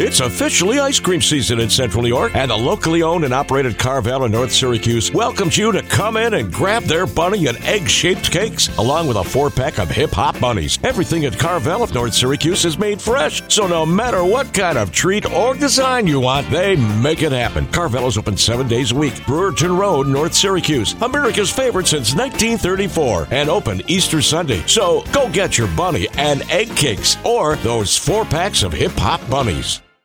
It's 0.00 0.20
officially 0.20 0.78
ice 0.78 1.00
cream 1.00 1.20
season 1.20 1.58
in 1.58 1.68
Central 1.68 2.04
New 2.04 2.08
York, 2.08 2.36
and 2.36 2.52
the 2.52 2.56
locally 2.56 3.02
owned 3.02 3.24
and 3.24 3.34
operated 3.34 3.80
Carvel 3.80 4.26
in 4.26 4.30
North 4.30 4.52
Syracuse 4.52 5.10
welcomes 5.10 5.58
you 5.58 5.72
to 5.72 5.82
come 5.82 6.16
in 6.16 6.34
and 6.34 6.52
grab 6.52 6.84
their 6.84 7.04
bunny 7.04 7.48
and 7.48 7.58
egg 7.64 7.88
shaped 7.88 8.30
cakes, 8.30 8.68
along 8.78 9.08
with 9.08 9.16
a 9.16 9.24
four 9.24 9.50
pack 9.50 9.80
of 9.80 9.88
hip 9.88 10.12
hop 10.12 10.38
bunnies. 10.38 10.78
Everything 10.84 11.24
at 11.24 11.36
Carvel 11.36 11.82
of 11.82 11.92
North 11.92 12.14
Syracuse 12.14 12.64
is 12.64 12.78
made 12.78 13.02
fresh, 13.02 13.42
so 13.52 13.66
no 13.66 13.84
matter 13.84 14.22
what 14.22 14.54
kind 14.54 14.78
of 14.78 14.92
treat 14.92 15.28
or 15.32 15.54
design 15.54 16.06
you 16.06 16.20
want, 16.20 16.48
they 16.48 16.76
make 16.76 17.22
it 17.22 17.32
happen. 17.32 17.66
Carvel 17.72 18.06
is 18.06 18.16
open 18.16 18.36
seven 18.36 18.68
days 18.68 18.92
a 18.92 18.94
week. 18.94 19.14
Brewerton 19.26 19.76
Road, 19.76 20.06
North 20.06 20.34
Syracuse, 20.34 20.94
America's 21.02 21.50
favorite 21.50 21.88
since 21.88 22.14
1934, 22.14 23.26
and 23.32 23.50
open 23.50 23.82
Easter 23.90 24.22
Sunday. 24.22 24.62
So 24.68 25.02
go 25.12 25.28
get 25.28 25.58
your 25.58 25.66
bunny 25.76 26.06
and 26.18 26.48
egg 26.52 26.68
cakes 26.76 27.16
or 27.24 27.56
those 27.56 27.96
four 27.96 28.24
packs 28.24 28.62
of 28.62 28.72
hip 28.72 28.92
hop 28.92 29.28
bunnies. 29.28 29.80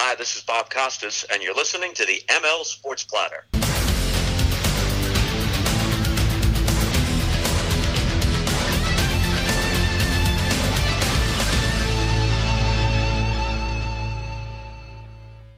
Hi, 0.00 0.14
this 0.14 0.36
is 0.36 0.42
Bob 0.42 0.70
Costas, 0.70 1.24
and 1.24 1.42
you're 1.42 1.56
listening 1.56 1.92
to 1.94 2.06
the 2.06 2.22
ML 2.28 2.64
Sports 2.64 3.02
Platter. 3.02 3.46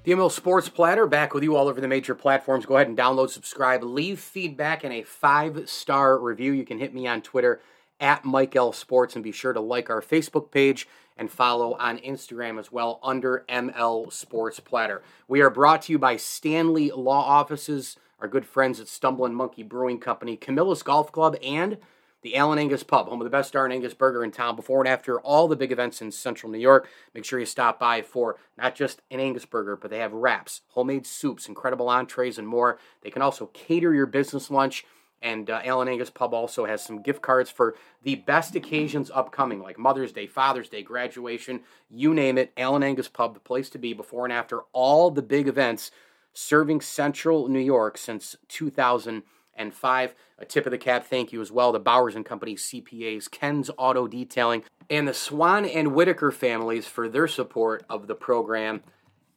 The 0.04 0.12
ML 0.12 0.30
Sports 0.30 0.70
Platter 0.70 1.06
back 1.06 1.34
with 1.34 1.42
you 1.42 1.54
all 1.54 1.68
over 1.68 1.82
the 1.82 1.86
major 1.86 2.14
platforms. 2.14 2.64
Go 2.64 2.76
ahead 2.76 2.88
and 2.88 2.96
download, 2.96 3.28
subscribe, 3.28 3.82
leave 3.82 4.18
feedback, 4.18 4.84
and 4.84 4.92
a 4.94 5.02
five 5.02 5.68
star 5.68 6.18
review. 6.18 6.52
You 6.52 6.64
can 6.64 6.78
hit 6.78 6.94
me 6.94 7.06
on 7.06 7.20
Twitter 7.20 7.60
at 8.00 8.24
Mike 8.24 8.56
L 8.56 8.72
Sports 8.72 9.14
and 9.14 9.22
be 9.22 9.32
sure 9.32 9.52
to 9.52 9.60
like 9.60 9.90
our 9.90 10.00
Facebook 10.00 10.50
page 10.50 10.88
and 11.16 11.30
follow 11.30 11.74
on 11.74 11.98
Instagram 11.98 12.58
as 12.58 12.72
well 12.72 12.98
under 13.02 13.44
ML 13.48 14.10
Sports 14.12 14.58
Platter. 14.58 15.02
We 15.28 15.42
are 15.42 15.50
brought 15.50 15.82
to 15.82 15.92
you 15.92 15.98
by 15.98 16.16
Stanley 16.16 16.90
Law 16.90 17.22
Offices, 17.22 17.96
our 18.18 18.28
good 18.28 18.46
friends 18.46 18.80
at 18.80 18.88
Stumbling 18.88 19.34
Monkey 19.34 19.62
Brewing 19.62 20.00
Company, 20.00 20.36
Camillus 20.36 20.82
Golf 20.82 21.12
Club, 21.12 21.36
and 21.42 21.76
the 22.22 22.36
Allen 22.36 22.58
Angus 22.58 22.82
Pub, 22.82 23.08
home 23.08 23.20
of 23.20 23.24
the 23.24 23.30
best 23.30 23.52
darn 23.52 23.72
Angus 23.72 23.94
burger 23.94 24.22
in 24.22 24.30
town, 24.30 24.56
before 24.56 24.80
and 24.80 24.88
after 24.88 25.20
all 25.20 25.48
the 25.48 25.56
big 25.56 25.72
events 25.72 26.02
in 26.02 26.12
central 26.12 26.52
New 26.52 26.58
York. 26.58 26.88
Make 27.14 27.24
sure 27.24 27.38
you 27.38 27.46
stop 27.46 27.78
by 27.78 28.02
for 28.02 28.36
not 28.58 28.74
just 28.74 29.00
an 29.10 29.20
Angus 29.20 29.46
burger, 29.46 29.76
but 29.76 29.90
they 29.90 29.98
have 29.98 30.12
wraps, 30.12 30.60
homemade 30.68 31.06
soups, 31.06 31.48
incredible 31.48 31.88
entrees, 31.88 32.38
and 32.38 32.46
more. 32.46 32.78
They 33.02 33.10
can 33.10 33.22
also 33.22 33.46
cater 33.52 33.94
your 33.94 34.06
business 34.06 34.50
lunch. 34.50 34.84
And 35.22 35.50
uh, 35.50 35.60
Allen 35.64 35.88
Angus 35.88 36.10
Pub 36.10 36.32
also 36.32 36.64
has 36.64 36.82
some 36.82 37.02
gift 37.02 37.20
cards 37.20 37.50
for 37.50 37.74
the 38.02 38.14
best 38.14 38.56
occasions 38.56 39.10
upcoming, 39.12 39.60
like 39.60 39.78
Mother's 39.78 40.12
Day, 40.12 40.26
Father's 40.26 40.68
Day, 40.68 40.82
graduation, 40.82 41.60
you 41.90 42.14
name 42.14 42.38
it. 42.38 42.52
Alan 42.56 42.82
Angus 42.82 43.08
Pub, 43.08 43.34
the 43.34 43.40
place 43.40 43.68
to 43.70 43.78
be 43.78 43.92
before 43.92 44.24
and 44.24 44.32
after 44.32 44.60
all 44.72 45.10
the 45.10 45.22
big 45.22 45.46
events 45.46 45.90
serving 46.32 46.80
central 46.80 47.48
New 47.48 47.60
York 47.60 47.98
since 47.98 48.36
2005. 48.48 50.14
A 50.38 50.44
tip 50.46 50.66
of 50.66 50.70
the 50.70 50.78
cap 50.78 51.06
thank 51.06 51.32
you 51.32 51.40
as 51.42 51.52
well 51.52 51.72
to 51.72 51.78
Bowers 51.78 52.14
and 52.14 52.24
Company 52.24 52.56
CPAs, 52.56 53.30
Ken's 53.30 53.70
Auto 53.76 54.06
Detailing, 54.06 54.62
and 54.88 55.06
the 55.06 55.14
Swan 55.14 55.66
and 55.66 55.94
Whitaker 55.94 56.30
families 56.30 56.86
for 56.86 57.08
their 57.08 57.28
support 57.28 57.84
of 57.90 58.06
the 58.06 58.14
program 58.14 58.82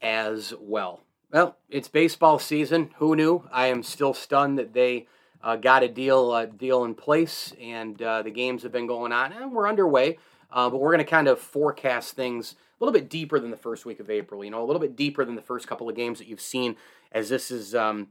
as 0.01 0.53
well. 0.59 1.01
Well, 1.31 1.57
it's 1.69 1.87
baseball 1.87 2.39
season. 2.39 2.91
Who 2.97 3.15
knew? 3.15 3.49
I 3.51 3.67
am 3.67 3.83
still 3.83 4.13
stunned 4.13 4.59
that 4.59 4.73
they 4.73 5.07
uh, 5.43 5.57
got 5.57 5.83
a 5.83 5.87
deal 5.87 6.45
deal 6.57 6.85
in 6.85 6.95
place, 6.95 7.53
and 7.61 8.01
uh, 8.01 8.21
the 8.21 8.31
games 8.31 8.63
have 8.63 8.71
been 8.71 8.87
going 8.87 9.11
on, 9.11 9.33
and 9.33 9.51
we're 9.51 9.67
underway. 9.67 10.17
Uh, 10.51 10.69
but 10.69 10.77
we're 10.77 10.91
going 10.91 11.03
to 11.03 11.09
kind 11.09 11.27
of 11.27 11.39
forecast 11.39 12.13
things 12.13 12.53
a 12.53 12.83
little 12.83 12.93
bit 12.93 13.09
deeper 13.09 13.39
than 13.39 13.49
the 13.49 13.57
first 13.57 13.85
week 13.85 13.99
of 13.99 14.09
April. 14.09 14.43
You 14.43 14.51
know, 14.51 14.63
a 14.63 14.65
little 14.65 14.79
bit 14.79 14.95
deeper 14.95 15.25
than 15.25 15.35
the 15.35 15.41
first 15.41 15.67
couple 15.67 15.89
of 15.89 15.95
games 15.95 16.19
that 16.19 16.27
you've 16.27 16.41
seen, 16.41 16.75
as 17.11 17.29
this 17.29 17.51
is. 17.51 17.75
Um, 17.75 18.09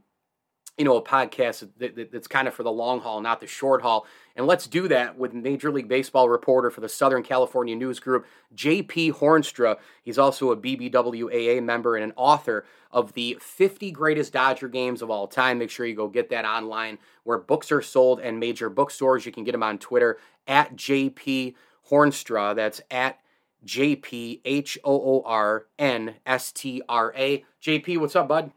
you 0.77 0.85
know, 0.85 0.97
a 0.97 1.03
podcast 1.03 1.67
that, 1.77 1.95
that, 1.95 2.11
that's 2.11 2.27
kind 2.27 2.47
of 2.47 2.53
for 2.53 2.63
the 2.63 2.71
long 2.71 2.99
haul, 2.99 3.21
not 3.21 3.39
the 3.39 3.47
short 3.47 3.83
haul. 3.83 4.07
And 4.35 4.47
let's 4.47 4.65
do 4.65 4.87
that 4.87 5.17
with 5.17 5.33
Major 5.33 5.71
League 5.71 5.87
Baseball 5.87 6.29
reporter 6.29 6.71
for 6.71 6.81
the 6.81 6.89
Southern 6.89 7.21
California 7.21 7.75
News 7.75 7.99
Group, 7.99 8.25
J.P. 8.55 9.11
Hoornstra. 9.13 9.77
He's 10.01 10.17
also 10.17 10.51
a 10.51 10.57
BBWAA 10.57 11.61
member 11.63 11.95
and 11.95 12.03
an 12.03 12.13
author 12.15 12.65
of 12.91 13.13
the 13.13 13.37
50 13.39 13.91
greatest 13.91 14.33
Dodger 14.33 14.67
games 14.67 15.03
of 15.03 15.11
all 15.11 15.27
time. 15.27 15.59
Make 15.59 15.69
sure 15.69 15.85
you 15.85 15.95
go 15.95 16.07
get 16.07 16.29
that 16.29 16.45
online 16.45 16.97
where 17.23 17.37
books 17.37 17.71
are 17.71 17.81
sold 17.81 18.19
and 18.19 18.39
major 18.39 18.69
bookstores. 18.69 19.25
You 19.27 19.31
can 19.31 19.43
get 19.43 19.51
them 19.51 19.63
on 19.63 19.77
Twitter 19.77 20.17
at 20.47 20.75
JP 20.75 21.53
Hoornstra. 21.89 22.55
That's 22.55 22.81
at 22.89 23.19
JP 23.63 24.41
H 24.43 24.79
O 24.83 24.93
O 24.93 25.23
R 25.25 25.67
N 25.77 26.15
S 26.25 26.51
T 26.51 26.81
R 26.89 27.13
A. 27.15 27.45
JP, 27.61 27.99
what's 27.99 28.15
up, 28.15 28.27
bud? 28.27 28.51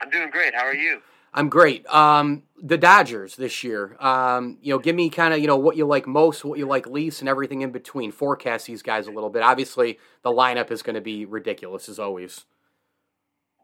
I'm 0.00 0.10
doing 0.10 0.30
great. 0.30 0.54
How 0.54 0.64
are 0.64 0.74
you? 0.74 1.00
I'm 1.34 1.50
great. 1.50 1.86
Um, 1.86 2.44
the 2.60 2.78
Dodgers 2.78 3.36
this 3.36 3.62
year. 3.62 3.96
Um, 4.00 4.56
you 4.62 4.72
know, 4.72 4.78
give 4.78 4.96
me 4.96 5.10
kind 5.10 5.34
of 5.34 5.40
you 5.40 5.46
know 5.46 5.56
what 5.56 5.76
you 5.76 5.84
like 5.84 6.06
most, 6.06 6.44
what 6.44 6.58
you 6.58 6.66
like 6.66 6.86
least, 6.86 7.20
and 7.20 7.28
everything 7.28 7.60
in 7.60 7.70
between. 7.70 8.10
Forecast 8.10 8.66
these 8.66 8.82
guys 8.82 9.06
a 9.06 9.10
little 9.10 9.28
bit. 9.28 9.42
Obviously, 9.42 9.98
the 10.22 10.30
lineup 10.30 10.70
is 10.70 10.82
going 10.82 10.94
to 10.94 11.00
be 11.00 11.26
ridiculous 11.26 11.88
as 11.88 11.98
always. 11.98 12.46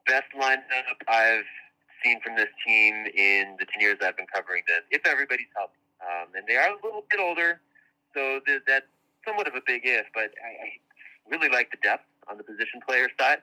Best 0.06 0.26
lineup 0.38 0.58
I've 1.08 1.44
seen 2.04 2.20
from 2.20 2.36
this 2.36 2.48
team 2.66 3.06
in 3.16 3.56
the 3.58 3.64
ten 3.64 3.80
years 3.80 3.96
I've 4.02 4.16
been 4.16 4.26
covering 4.34 4.62
this. 4.66 4.82
If 4.90 5.06
everybody's 5.06 5.46
healthy, 5.56 5.72
um, 6.02 6.28
and 6.34 6.44
they 6.46 6.56
are 6.56 6.70
a 6.70 6.76
little 6.84 7.04
bit 7.10 7.20
older, 7.20 7.60
so 8.14 8.40
th- 8.46 8.62
that's 8.66 8.86
somewhat 9.26 9.46
of 9.46 9.54
a 9.54 9.62
big 9.66 9.82
if. 9.84 10.04
But 10.12 10.34
I, 10.44 10.66
I 10.66 10.68
really 11.30 11.48
like 11.48 11.70
the 11.70 11.78
depth 11.82 12.04
on 12.28 12.36
the 12.36 12.44
position 12.44 12.80
player 12.86 13.08
side, 13.18 13.38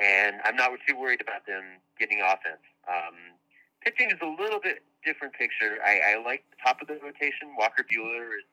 and 0.00 0.36
I'm 0.44 0.56
not 0.56 0.70
too 0.88 0.96
worried 0.96 1.20
about 1.20 1.46
them 1.46 1.62
getting 1.98 2.20
offense. 2.20 2.64
Um, 2.88 3.36
pitching 3.84 4.10
is 4.10 4.18
a 4.22 4.26
little 4.42 4.60
bit 4.60 4.82
different 5.04 5.34
picture. 5.34 5.76
I, 5.84 6.16
I 6.16 6.24
like 6.24 6.44
the 6.50 6.56
top 6.64 6.80
of 6.80 6.88
the 6.88 6.98
rotation. 7.04 7.52
Walker 7.56 7.84
Buehler 7.84 8.32
is 8.40 8.48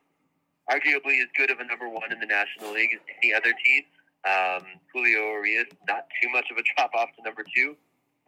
arguably 0.70 1.22
as 1.24 1.32
good 1.36 1.50
of 1.50 1.60
a 1.60 1.66
number 1.66 1.88
one 1.88 2.12
in 2.12 2.20
the 2.20 2.28
National 2.28 2.74
League 2.74 2.92
as 2.94 3.00
any 3.24 3.34
other 3.34 3.54
team. 3.64 3.84
Um, 4.28 4.64
Julio 4.92 5.40
Urias, 5.40 5.72
not 5.88 6.08
too 6.22 6.30
much 6.30 6.52
of 6.52 6.58
a 6.58 6.64
drop 6.76 6.92
off 6.94 7.10
to 7.16 7.24
number 7.24 7.44
two. 7.56 7.76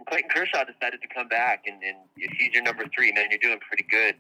Clayton 0.08 0.30
Kershaw 0.32 0.64
decided 0.64 1.02
to 1.02 1.10
come 1.12 1.28
back, 1.28 1.66
and, 1.68 1.84
and 1.84 1.98
if 2.16 2.32
he's 2.40 2.54
your 2.54 2.64
number 2.64 2.86
three, 2.96 3.12
man, 3.12 3.28
you're 3.30 3.44
doing 3.44 3.60
pretty 3.60 3.84
good. 3.84 4.16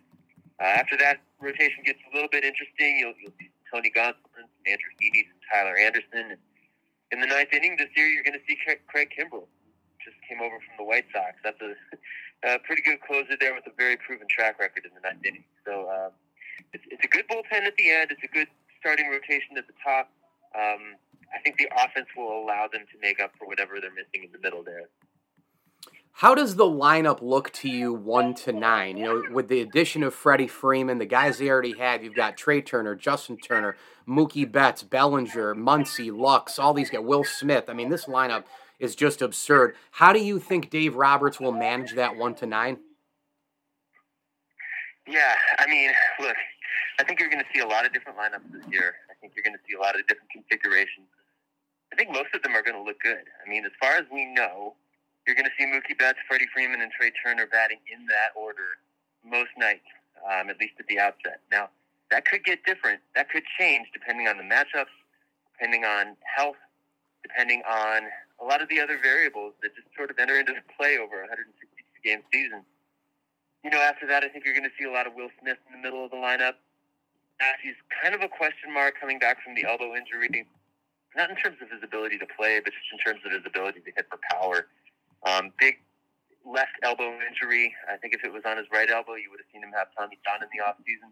Uh, 0.59 0.75
after 0.75 0.97
that, 0.97 1.23
rotation 1.39 1.79
gets 1.85 1.99
a 2.11 2.13
little 2.13 2.27
bit 2.27 2.43
interesting. 2.43 2.99
You'll, 2.99 3.15
you'll 3.15 3.31
see 3.39 3.49
Tony 3.71 3.89
Gonsolin, 3.95 4.51
Andrew 4.67 4.91
Heaney, 4.99 5.23
Tyler 5.47 5.77
Anderson. 5.77 6.35
And 6.35 6.41
in 7.11 7.21
the 7.21 7.27
ninth 7.27 7.53
inning 7.53 7.75
this 7.77 7.89
year, 7.95 8.07
you're 8.07 8.23
going 8.23 8.37
to 8.37 8.45
see 8.47 8.57
Craig, 8.87 9.09
Kimbrel. 9.11 9.47
Just 10.03 10.17
came 10.27 10.41
over 10.41 10.57
from 10.61 10.75
the 10.77 10.83
White 10.83 11.05
Sox. 11.11 11.35
That's 11.43 11.59
a, 11.61 11.75
a 12.55 12.59
pretty 12.59 12.81
good 12.81 13.01
closer 13.01 13.35
there 13.39 13.53
with 13.53 13.67
a 13.67 13.75
very 13.75 13.97
proven 13.97 14.27
track 14.29 14.59
record 14.59 14.85
in 14.85 14.91
the 14.93 15.01
ninth 15.01 15.25
inning. 15.25 15.43
So 15.65 15.89
um, 15.89 16.11
it's, 16.73 16.85
it's 16.89 17.03
a 17.03 17.07
good 17.07 17.27
bullpen 17.27 17.65
at 17.65 17.75
the 17.77 17.91
end. 17.91 18.11
It's 18.11 18.23
a 18.23 18.31
good 18.31 18.47
starting 18.79 19.09
rotation 19.09 19.57
at 19.57 19.67
the 19.67 19.75
top. 19.83 20.09
Um, 20.55 20.95
I 21.33 21.39
think 21.43 21.57
the 21.57 21.69
offense 21.75 22.07
will 22.17 22.41
allow 22.41 22.67
them 22.71 22.85
to 22.89 22.97
make 23.01 23.19
up 23.19 23.33
for 23.37 23.45
whatever 23.45 23.79
they're 23.81 23.93
missing 23.93 24.25
in 24.25 24.31
the 24.31 24.39
middle 24.39 24.63
there. 24.63 24.89
How 26.19 26.35
does 26.35 26.57
the 26.57 26.65
lineup 26.65 27.21
look 27.21 27.49
to 27.53 27.69
you 27.69 27.93
one 27.93 28.33
to 28.43 28.51
nine? 28.51 28.97
You 28.97 29.05
know, 29.05 29.23
with 29.31 29.47
the 29.47 29.61
addition 29.61 30.03
of 30.03 30.13
Freddie 30.13 30.49
Freeman, 30.49 30.97
the 30.97 31.05
guys 31.05 31.37
they 31.37 31.49
already 31.49 31.77
have, 31.77 32.03
you've 32.03 32.13
got 32.13 32.35
Trea 32.35 32.61
Turner, 32.61 32.93
Justin 32.93 33.37
Turner, 33.37 33.77
Mookie 34.05 34.51
Betts, 34.51 34.83
Bellinger, 34.83 35.55
Muncy, 35.55 36.13
Lux, 36.13 36.59
all 36.59 36.73
these 36.73 36.89
guys, 36.89 36.99
Will 37.05 37.23
Smith. 37.23 37.69
I 37.69 37.73
mean, 37.73 37.87
this 37.87 38.03
lineup 38.03 38.43
is 38.79 38.95
just 38.95 39.21
absurd. 39.21 39.75
How 39.91 40.11
do 40.11 40.19
you 40.19 40.39
think 40.39 40.69
Dave 40.69 40.97
Roberts 40.97 41.39
will 41.39 41.53
manage 41.53 41.93
that 41.93 42.17
one 42.17 42.35
to 42.35 42.45
nine? 42.45 42.79
Yeah, 45.07 45.35
I 45.57 45.67
mean, 45.67 45.89
look, 46.19 46.35
I 46.99 47.05
think 47.05 47.21
you're 47.21 47.29
going 47.29 47.45
to 47.45 47.49
see 47.55 47.61
a 47.61 47.65
lot 47.65 47.85
of 47.85 47.93
different 47.93 48.17
lineups 48.17 48.51
this 48.51 48.69
year. 48.69 48.95
I 49.09 49.13
think 49.21 49.31
you're 49.37 49.43
going 49.43 49.55
to 49.55 49.63
see 49.65 49.77
a 49.77 49.79
lot 49.79 49.97
of 49.97 50.05
different 50.05 50.31
configurations. 50.31 51.07
I 51.93 51.95
think 51.95 52.11
most 52.11 52.35
of 52.35 52.43
them 52.43 52.57
are 52.57 52.61
going 52.61 52.75
to 52.75 52.83
look 52.83 52.99
good. 52.99 53.23
I 53.23 53.49
mean, 53.49 53.63
as 53.63 53.71
far 53.79 53.93
as 53.93 54.03
we 54.11 54.25
know, 54.25 54.75
you're 55.29 55.37
going 55.37 55.45
to 55.45 55.53
see 55.61 55.69
Mookie 55.69 55.93
Betts, 55.95 56.17
Freddie 56.27 56.49
Freeman, 56.51 56.81
and 56.81 56.91
Trea 56.91 57.11
Turner 57.21 57.45
batting 57.45 57.77
in 57.85 58.07
that 58.07 58.33
order 58.33 58.81
most 59.21 59.53
nights, 59.61 59.85
um, 60.25 60.49
at 60.49 60.59
least 60.59 60.73
at 60.79 60.87
the 60.87 60.97
outset. 60.97 61.45
Now, 61.51 61.69
that 62.09 62.25
could 62.25 62.43
get 62.43 62.65
different. 62.65 63.01
That 63.13 63.29
could 63.29 63.43
change 63.59 63.93
depending 63.93 64.27
on 64.27 64.37
the 64.37 64.43
matchups, 64.43 64.89
depending 65.53 65.85
on 65.85 66.17
health, 66.25 66.57
depending 67.21 67.61
on 67.69 68.09
a 68.41 68.43
lot 68.43 68.63
of 68.63 68.69
the 68.69 68.81
other 68.81 68.97
variables 68.97 69.53
that 69.61 69.75
just 69.75 69.85
sort 69.95 70.09
of 70.09 70.17
enter 70.17 70.33
into 70.33 70.57
play 70.73 70.97
over 70.97 71.21
a 71.21 71.29
162 71.29 71.77
game 72.01 72.25
season. 72.33 72.65
You 73.63 73.69
know, 73.69 73.85
after 73.85 74.07
that, 74.07 74.23
I 74.23 74.29
think 74.29 74.45
you're 74.45 74.57
going 74.57 74.65
to 74.65 74.73
see 74.81 74.89
a 74.89 74.91
lot 74.91 75.05
of 75.05 75.13
Will 75.13 75.29
Smith 75.39 75.61
in 75.69 75.77
the 75.77 75.83
middle 75.85 76.03
of 76.03 76.09
the 76.09 76.17
lineup. 76.17 76.57
He's 77.61 77.77
kind 78.01 78.15
of 78.15 78.25
a 78.25 78.27
question 78.27 78.73
mark 78.73 78.95
coming 78.99 79.19
back 79.19 79.43
from 79.45 79.53
the 79.53 79.69
elbow 79.69 79.93
injury, 79.93 80.47
not 81.15 81.29
in 81.29 81.35
terms 81.35 81.61
of 81.61 81.69
his 81.69 81.83
ability 81.83 82.17
to 82.17 82.25
play, 82.25 82.59
but 82.63 82.73
just 82.73 82.89
in 82.89 82.97
terms 82.97 83.21
of 83.23 83.31
his 83.31 83.45
ability 83.45 83.85
to 83.85 83.91
hit 83.93 84.07
for 84.09 84.17
power. 84.33 84.65
Um, 85.25 85.51
big 85.59 85.79
left 86.45 86.75
elbow 86.83 87.17
injury. 87.27 87.75
I 87.91 87.97
think 87.97 88.13
if 88.13 88.23
it 88.23 88.31
was 88.31 88.43
on 88.45 88.57
his 88.57 88.67
right 88.71 88.89
elbow, 88.89 89.15
you 89.15 89.29
would 89.29 89.39
have 89.39 89.49
seen 89.51 89.63
him 89.63 89.71
have 89.75 89.87
Tommy 89.97 90.17
John 90.23 90.41
in 90.41 90.49
the 90.51 90.63
offseason. 90.63 91.11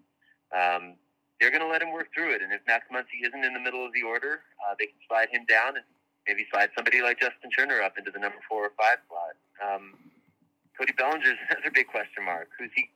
Um, 0.51 0.95
they're 1.39 1.51
going 1.51 1.61
to 1.61 1.69
let 1.69 1.81
him 1.81 1.93
work 1.93 2.09
through 2.13 2.33
it. 2.33 2.41
And 2.41 2.51
if 2.51 2.61
Max 2.65 2.87
Muncy 2.89 3.21
isn't 3.21 3.43
in 3.43 3.53
the 3.53 3.59
middle 3.59 3.85
of 3.85 3.93
the 3.93 4.01
order, 4.01 4.41
uh, 4.63 4.73
they 4.79 4.87
can 4.87 4.99
slide 5.07 5.29
him 5.29 5.45
down 5.45 5.77
and 5.77 5.85
maybe 6.27 6.45
slide 6.51 6.69
somebody 6.75 7.01
like 7.01 7.19
Justin 7.19 7.51
Turner 7.51 7.81
up 7.81 7.97
into 7.97 8.09
the 8.11 8.19
number 8.19 8.39
four 8.49 8.65
or 8.65 8.73
five 8.77 8.97
slot. 9.07 9.37
Um, 9.61 9.93
Cody 10.77 10.93
Bellinger's 10.97 11.37
another 11.49 11.71
big 11.71 11.87
question 11.87 12.25
mark. 12.25 12.49
Who's 12.57 12.71
he? 12.75 12.89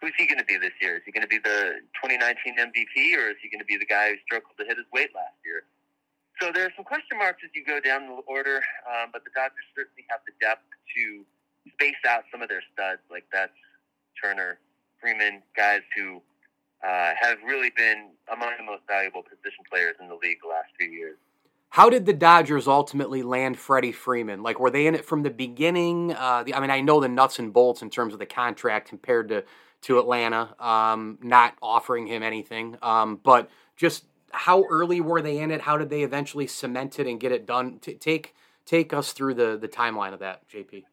Who's 0.00 0.14
he 0.16 0.30
going 0.30 0.38
to 0.38 0.46
be 0.46 0.56
this 0.56 0.78
year? 0.80 0.94
Is 0.96 1.02
he 1.04 1.10
going 1.10 1.26
to 1.26 1.28
be 1.28 1.42
the 1.42 1.82
2019 1.98 2.54
MVP, 2.54 3.18
or 3.18 3.34
is 3.34 3.36
he 3.42 3.50
going 3.50 3.58
to 3.58 3.66
be 3.66 3.76
the 3.76 3.84
guy 3.84 4.10
who 4.10 4.16
struggled 4.22 4.54
to 4.54 4.64
hit 4.64 4.78
his 4.78 4.86
weight 4.94 5.10
last 5.10 5.34
year? 5.44 5.66
So 6.40 6.52
there 6.52 6.66
are 6.66 6.72
some 6.76 6.84
question 6.84 7.18
marks 7.18 7.42
as 7.44 7.50
you 7.54 7.64
go 7.64 7.80
down 7.80 8.06
the 8.06 8.22
order, 8.26 8.62
um, 8.86 9.10
but 9.12 9.24
the 9.24 9.30
Dodgers 9.34 9.66
certainly 9.74 10.04
have 10.08 10.20
the 10.26 10.32
depth 10.40 10.62
to 10.96 11.24
space 11.72 11.98
out 12.08 12.24
some 12.30 12.42
of 12.42 12.48
their 12.48 12.62
studs, 12.72 13.00
like 13.10 13.24
that's 13.32 13.52
Turner, 14.22 14.58
Freeman, 15.00 15.42
guys 15.56 15.82
who 15.96 16.22
uh, 16.86 17.12
have 17.20 17.38
really 17.44 17.70
been 17.76 18.10
among 18.32 18.50
the 18.56 18.64
most 18.64 18.82
valuable 18.86 19.22
position 19.22 19.64
players 19.68 19.96
in 20.00 20.08
the 20.08 20.14
league 20.14 20.38
the 20.42 20.48
last 20.48 20.68
few 20.78 20.90
years. 20.90 21.16
How 21.70 21.90
did 21.90 22.06
the 22.06 22.14
Dodgers 22.14 22.66
ultimately 22.66 23.22
land 23.22 23.58
Freddie 23.58 23.92
Freeman? 23.92 24.42
Like, 24.42 24.58
were 24.58 24.70
they 24.70 24.86
in 24.86 24.94
it 24.94 25.04
from 25.04 25.22
the 25.22 25.30
beginning? 25.30 26.14
Uh, 26.14 26.42
the, 26.44 26.54
I 26.54 26.60
mean, 26.60 26.70
I 26.70 26.80
know 26.80 27.00
the 27.00 27.08
nuts 27.08 27.38
and 27.38 27.52
bolts 27.52 27.82
in 27.82 27.90
terms 27.90 28.14
of 28.14 28.18
the 28.18 28.26
contract 28.26 28.88
compared 28.88 29.28
to 29.28 29.44
to 29.80 30.00
Atlanta, 30.00 30.54
um, 30.58 31.18
not 31.22 31.54
offering 31.62 32.08
him 32.08 32.22
anything. 32.22 32.76
Um, 32.82 33.20
but 33.22 33.48
just 33.76 34.04
how 34.32 34.64
early 34.70 35.00
were 35.00 35.22
they 35.22 35.38
in 35.38 35.50
it? 35.50 35.62
How 35.62 35.76
did 35.76 35.90
they 35.90 36.02
eventually 36.02 36.46
cement 36.46 36.98
it 36.98 37.06
and 37.06 37.18
get 37.18 37.32
it 37.32 37.46
done? 37.46 37.78
T- 37.78 37.94
take 37.94 38.34
take 38.64 38.92
us 38.92 39.12
through 39.12 39.34
the 39.34 39.56
the 39.56 39.68
timeline 39.68 40.12
of 40.12 40.20
that, 40.20 40.48
JP. 40.48 40.84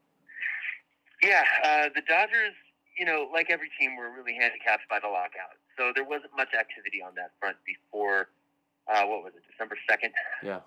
Yeah, 1.24 1.44
uh, 1.64 1.90
the 1.96 2.02
Dodgers, 2.08 2.54
you 2.98 3.06
know, 3.06 3.28
like 3.34 3.50
every 3.50 3.70
team, 3.80 3.96
were 3.98 4.12
really 4.12 4.36
handicapped 4.36 4.88
by 4.90 5.00
the 5.00 5.08
lockout. 5.08 5.58
So 5.78 5.92
there 5.94 6.04
wasn't 6.04 6.32
much 6.38 6.54
activity 6.54 7.02
on 7.02 7.16
that 7.16 7.32
front 7.40 7.58
before, 7.66 8.30
uh, 8.88 9.04
what 9.04 9.24
was 9.24 9.34
it, 9.36 9.44
December 9.50 9.78
2nd? 9.90 10.12
Yeah. 10.44 10.60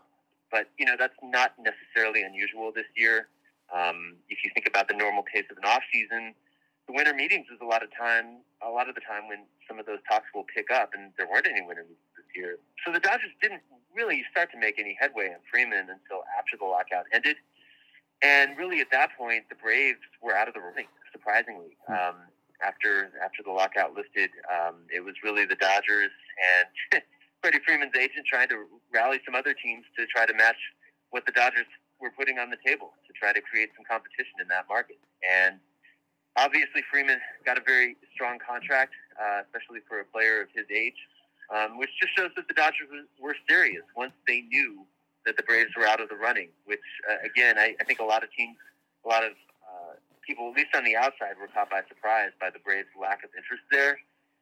But, 0.50 0.68
you 0.78 0.86
know, 0.86 0.96
that's 0.98 1.16
not 1.22 1.52
necessarily 1.60 2.22
unusual 2.22 2.72
this 2.72 2.88
year. 2.96 3.28
Um, 3.72 4.16
if 4.28 4.38
you 4.44 4.50
think 4.54 4.66
about 4.66 4.88
the 4.88 4.94
normal 4.94 5.22
pace 5.22 5.44
of 5.50 5.58
an 5.58 5.64
off 5.64 5.82
season, 5.92 6.34
the 6.86 6.94
winter 6.94 7.12
meetings 7.12 7.46
is 7.52 7.60
a 7.60 7.66
lot 7.66 7.82
of 7.82 7.90
time, 7.92 8.40
a 8.64 8.70
lot 8.70 8.88
of 8.88 8.94
the 8.94 9.02
time 9.04 9.28
when 9.28 9.44
some 9.68 9.78
of 9.78 9.84
those 9.84 10.00
talks 10.08 10.26
will 10.34 10.44
pick 10.44 10.70
up, 10.70 10.92
and 10.96 11.12
there 11.18 11.28
weren't 11.28 11.46
any 11.46 11.60
winter 11.60 11.82
meetings 11.82 12.07
year. 12.34 12.58
So 12.84 12.92
the 12.92 13.00
Dodgers 13.00 13.30
didn't 13.40 13.62
really 13.94 14.24
start 14.30 14.50
to 14.52 14.58
make 14.58 14.78
any 14.78 14.96
headway 14.98 15.28
on 15.28 15.40
Freeman 15.50 15.90
until 15.90 16.22
after 16.38 16.56
the 16.56 16.64
lockout 16.64 17.06
ended. 17.12 17.36
And 18.22 18.56
really, 18.58 18.80
at 18.80 18.90
that 18.90 19.10
point, 19.16 19.48
the 19.48 19.54
Braves 19.54 20.02
were 20.22 20.34
out 20.34 20.48
of 20.48 20.54
the 20.54 20.60
running. 20.60 20.86
Surprisingly, 21.12 21.76
hmm. 21.86 21.94
um, 21.94 22.16
after 22.64 23.12
after 23.22 23.42
the 23.44 23.52
lockout 23.52 23.94
lifted, 23.94 24.30
um, 24.50 24.86
it 24.90 25.04
was 25.04 25.14
really 25.22 25.44
the 25.44 25.56
Dodgers 25.56 26.10
and 26.38 27.02
Freddie 27.42 27.60
Freeman's 27.64 27.94
agent 27.94 28.26
trying 28.26 28.48
to 28.48 28.66
rally 28.92 29.20
some 29.24 29.34
other 29.34 29.54
teams 29.54 29.84
to 29.96 30.06
try 30.06 30.26
to 30.26 30.34
match 30.34 30.58
what 31.10 31.24
the 31.26 31.32
Dodgers 31.32 31.66
were 32.00 32.10
putting 32.10 32.38
on 32.38 32.50
the 32.50 32.58
table 32.64 32.94
to 33.06 33.12
try 33.14 33.32
to 33.32 33.40
create 33.40 33.70
some 33.76 33.84
competition 33.86 34.42
in 34.42 34.48
that 34.48 34.66
market. 34.68 34.98
And 35.22 35.58
obviously, 36.36 36.82
Freeman 36.90 37.18
got 37.46 37.58
a 37.58 37.62
very 37.64 37.96
strong 38.14 38.38
contract, 38.38 38.94
uh, 39.18 39.42
especially 39.46 39.80
for 39.88 40.00
a 40.00 40.04
player 40.04 40.42
of 40.42 40.48
his 40.54 40.66
age, 40.70 40.98
um, 41.54 41.78
which 41.78 41.90
just 42.00 42.14
shows 42.16 42.30
that 42.36 42.48
the 42.48 42.54
Dodgers 42.54 42.88
were 43.20 43.36
serious 43.48 43.82
once 43.96 44.12
they 44.26 44.42
knew 44.42 44.84
that 45.26 45.36
the 45.36 45.42
Braves 45.42 45.70
were 45.76 45.86
out 45.86 46.00
of 46.00 46.08
the 46.08 46.16
running, 46.16 46.48
which 46.64 46.84
uh, 47.10 47.16
again, 47.24 47.58
I, 47.58 47.74
I 47.80 47.84
think 47.84 48.00
a 48.00 48.04
lot 48.04 48.22
of 48.22 48.30
teams, 48.32 48.56
a 49.04 49.08
lot 49.08 49.24
of 49.24 49.32
uh, 49.64 49.94
people, 50.26 50.50
at 50.50 50.56
least 50.56 50.74
on 50.74 50.84
the 50.84 50.96
outside, 50.96 51.36
were 51.40 51.48
caught 51.48 51.70
by 51.70 51.82
surprise 51.88 52.30
by 52.40 52.50
the 52.50 52.58
Braves' 52.60 52.88
lack 53.00 53.24
of 53.24 53.30
interest 53.36 53.62
there. 53.70 53.98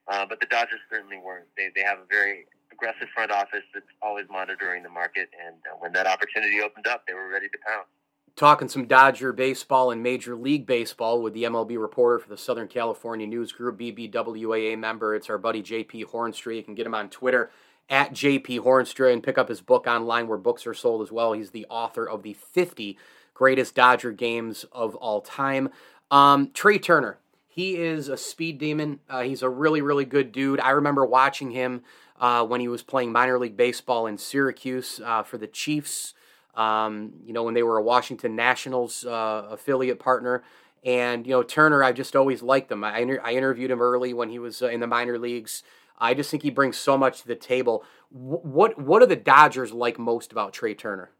Uh, 0.07 0.25
but 0.25 0.39
the 0.39 0.45
Dodgers 0.47 0.79
certainly 0.89 1.17
weren't. 1.19 1.47
They 1.57 1.69
they 1.75 1.83
have 1.83 1.99
a 1.99 2.07
very 2.09 2.47
aggressive 2.71 3.09
front 3.13 3.31
office 3.31 3.67
that's 3.73 3.91
always 4.01 4.25
monitoring 4.29 4.83
the 4.83 4.89
market, 4.89 5.29
and 5.35 5.55
uh, 5.67 5.75
when 5.79 5.91
that 5.93 6.07
opportunity 6.07 6.61
opened 6.61 6.87
up, 6.87 7.03
they 7.07 7.13
were 7.13 7.27
ready 7.27 7.49
to 7.49 7.57
pounce. 7.65 7.91
Talking 8.37 8.69
some 8.69 8.85
Dodger 8.85 9.33
baseball 9.33 9.89
and 9.89 10.03
Major 10.03 10.35
League 10.35 10.67
Baseball 10.67 11.23
with 11.23 11.33
the 11.33 11.45
MLB 11.45 11.81
reporter 11.81 12.19
for 12.19 12.29
the 12.29 12.37
Southern 12.37 12.67
California 12.67 13.25
News 13.25 13.51
Group, 13.51 13.79
BBWAA 13.79 14.77
member. 14.77 15.15
It's 15.15 15.27
our 15.27 15.39
buddy 15.39 15.63
JP 15.63 16.05
Hoornstra. 16.05 16.55
You 16.55 16.61
can 16.61 16.75
get 16.75 16.85
him 16.85 16.93
on 16.93 17.09
Twitter 17.09 17.49
at 17.89 18.11
JP 18.11 18.59
Hoornstra 18.59 19.11
and 19.11 19.23
pick 19.23 19.39
up 19.39 19.49
his 19.49 19.59
book 19.59 19.87
online 19.87 20.27
where 20.27 20.37
books 20.37 20.67
are 20.67 20.75
sold 20.75 21.01
as 21.01 21.11
well. 21.11 21.33
He's 21.33 21.49
the 21.49 21.65
author 21.67 22.07
of 22.07 22.21
the 22.21 22.33
50 22.33 22.95
greatest 23.33 23.73
Dodger 23.73 24.11
games 24.11 24.67
of 24.71 24.93
all 24.93 25.21
time. 25.21 25.71
Um, 26.11 26.51
Trea 26.53 26.77
Turner, 26.77 27.17
he 27.47 27.77
is 27.77 28.07
a 28.07 28.17
speed 28.17 28.59
demon. 28.59 28.99
Uh, 29.09 29.23
he's 29.23 29.41
a 29.41 29.49
really, 29.49 29.81
really 29.81 30.05
good 30.05 30.31
dude. 30.31 30.59
I 30.59 30.69
remember 30.69 31.03
watching 31.07 31.49
him 31.49 31.81
uh, 32.19 32.45
when 32.45 32.61
he 32.61 32.67
was 32.67 32.83
playing 32.83 33.11
minor 33.11 33.39
league 33.39 33.57
baseball 33.57 34.05
in 34.05 34.19
Syracuse 34.19 35.01
uh, 35.03 35.23
for 35.23 35.39
the 35.39 35.47
Chiefs. 35.47 36.13
Um, 36.57 37.13
you 37.23 37.33
know, 37.33 37.43
when 37.43 37.53
they 37.53 37.63
were 37.63 37.77
a 37.77 37.83
Washington 37.83 38.35
Nationals 38.35 39.05
uh, 39.05 39.47
affiliate 39.51 39.99
partner. 39.99 40.43
And, 40.83 41.25
you 41.25 41.31
know, 41.31 41.43
Turner, 41.43 41.83
I've 41.83 41.95
just 41.95 42.15
always 42.15 42.41
liked 42.41 42.71
him. 42.71 42.83
I, 42.83 43.19
I 43.23 43.33
interviewed 43.33 43.71
him 43.71 43.81
early 43.81 44.13
when 44.13 44.29
he 44.29 44.39
was 44.39 44.61
uh, 44.61 44.67
in 44.67 44.79
the 44.79 44.87
minor 44.87 45.19
leagues. 45.19 45.63
I 45.99 46.13
just 46.13 46.29
think 46.29 46.43
he 46.43 46.49
brings 46.49 46.77
so 46.77 46.97
much 46.97 47.21
to 47.21 47.27
the 47.27 47.35
table. 47.35 47.83
What 48.09 48.79
what 48.79 49.01
are 49.01 49.07
the 49.07 49.15
Dodgers 49.15 49.71
like 49.71 49.97
most 49.97 50.31
about 50.31 50.53
Trea 50.53 50.75
Turner? 50.75 51.11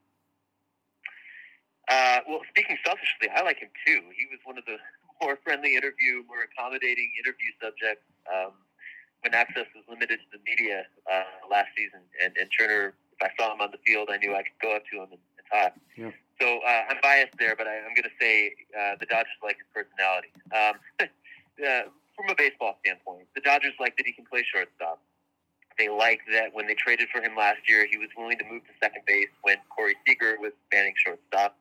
Uh, 1.90 2.20
well, 2.28 2.42
speaking 2.50 2.78
selfishly, 2.86 3.30
I 3.34 3.42
like 3.44 3.60
him 3.60 3.70
too. 3.86 4.02
He 4.16 4.28
was 4.30 4.40
one 4.44 4.58
of 4.58 4.66
the 4.66 4.78
more 5.22 5.40
friendly 5.44 5.76
interview, 5.76 6.24
more 6.28 6.44
accommodating 6.44 7.12
interview 7.18 7.50
subjects 7.62 8.06
um, 8.28 8.52
when 9.24 9.34
access 9.34 9.66
was 9.74 9.84
limited 9.90 10.20
to 10.20 10.38
the 10.38 10.44
media 10.46 10.84
uh, 11.12 11.48
last 11.50 11.70
season. 11.76 12.02
And, 12.24 12.36
and 12.38 12.50
Turner, 12.58 12.94
if 13.14 13.22
I 13.22 13.32
saw 13.40 13.54
him 13.54 13.62
on 13.62 13.72
the 13.72 13.80
field, 13.86 14.10
I 14.12 14.18
knew 14.18 14.36
I 14.36 14.44
could 14.44 14.60
go 14.62 14.76
up 14.76 14.84
to 14.92 14.98
him 15.02 15.10
and, 15.12 15.24
and. 15.52 15.74
Yeah. 15.96 16.12
So 16.40 16.60
uh, 16.62 16.84
I'm 16.90 16.98
biased 17.02 17.34
there, 17.40 17.56
but 17.58 17.68
I, 17.68 17.78
am 17.78 17.94
going 17.98 18.06
to 18.06 18.18
say 18.22 18.54
uh, 18.78 18.96
the 19.00 19.08
Dodgers 19.08 19.42
like 19.42 19.58
his 19.58 19.70
personality. 19.74 20.30
Um, 20.54 20.76
uh, 21.02 21.90
from 22.16 22.30
a 22.30 22.36
baseball 22.38 22.78
standpoint, 22.86 23.26
the 23.34 23.42
Dodgers 23.42 23.74
like 23.80 23.98
that 23.98 24.06
he 24.06 24.14
can 24.14 24.26
play 24.26 24.44
shortstop. 24.46 25.02
They 25.78 25.90
like 25.90 26.22
that 26.34 26.54
when 26.54 26.66
they 26.66 26.74
traded 26.74 27.10
for 27.14 27.22
him 27.22 27.36
last 27.38 27.70
year, 27.70 27.86
he 27.90 27.98
was 27.98 28.10
willing 28.18 28.38
to 28.38 28.46
move 28.46 28.64
to 28.66 28.74
second 28.82 29.04
base 29.06 29.30
when 29.44 29.58
Corey 29.70 29.96
Seager 30.06 30.38
was 30.40 30.52
manning 30.74 30.94
shortstop. 30.98 31.58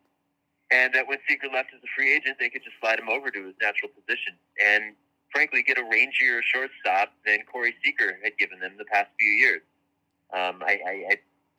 And 0.70 0.92
that 0.94 1.06
when 1.06 1.18
Seager 1.28 1.48
left 1.52 1.70
as 1.76 1.80
a 1.84 1.90
free 1.94 2.14
agent, 2.14 2.36
they 2.40 2.48
could 2.48 2.64
just 2.64 2.76
slide 2.80 2.98
him 2.98 3.08
over 3.08 3.30
to 3.30 3.44
his 3.44 3.54
natural 3.60 3.90
position 3.92 4.34
and, 4.58 4.96
frankly, 5.30 5.62
get 5.62 5.78
a 5.78 5.82
rangier 5.82 6.40
shortstop 6.42 7.12
than 7.24 7.40
Corey 7.44 7.74
Seager 7.84 8.18
had 8.24 8.36
given 8.38 8.58
them 8.58 8.72
the 8.78 8.86
past 8.86 9.08
few 9.20 9.30
years. 9.30 9.62
Um, 10.32 10.64
I, 10.64 10.80
I, 10.84 10.92
I, 11.10 11.16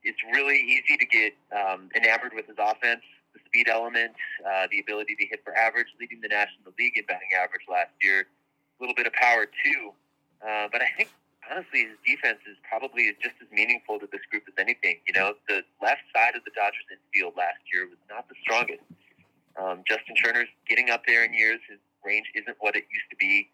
it's 0.08 0.24
really 0.32 0.58
easy 0.58 0.96
to 0.98 1.06
get 1.06 1.36
um, 1.52 1.90
enamored 1.96 2.32
with 2.34 2.48
his 2.48 2.56
offense, 2.58 3.04
the 3.34 3.40
speed 3.46 3.68
element, 3.68 4.16
uh, 4.48 4.68
the 4.72 4.80
ability 4.80 5.16
to 5.20 5.26
hit 5.28 5.44
for 5.44 5.56
average, 5.56 5.88
leading 6.00 6.22
the 6.22 6.30
National 6.30 6.72
League 6.80 6.98
in 6.98 7.06
batting 7.06 7.30
average 7.36 7.68
last 7.70 7.92
year 8.02 8.26
a 8.26 8.84
little 8.84 8.96
bit 8.96 9.08
of 9.08 9.14
power 9.14 9.46
too. 9.46 9.92
Uh, 10.42 10.70
but 10.72 10.82
I 10.82 10.90
think 10.96 11.10
honestly, 11.50 11.90
his 11.90 11.98
defense 12.06 12.40
is 12.50 12.58
probably 12.68 13.12
just 13.22 13.36
as 13.42 13.50
meaningful 13.52 14.00
to 14.00 14.08
this 14.12 14.22
group 14.30 14.44
as 14.48 14.54
anything. 14.58 14.98
You 15.08 15.14
know, 15.14 15.34
the 15.48 15.64
left 15.82 16.04
side 16.14 16.36
of 16.36 16.44
the 16.46 16.52
Dodgers 16.56 16.86
infield 16.92 17.34
last 17.38 17.62
year 17.72 17.88
was 17.88 18.00
not 18.10 18.30
the 18.30 18.36
strongest. 18.42 18.84
Um, 19.58 19.82
Justin 19.88 20.16
Turner's 20.16 20.52
getting 20.70 20.90
up 20.90 21.04
there 21.08 21.26
in 21.26 21.34
years. 21.34 21.60
His 21.68 21.80
range 22.06 22.30
isn't 22.36 22.58
what 22.60 22.76
it 22.76 22.86
used 22.94 23.10
to 23.10 23.18
be. 23.18 23.50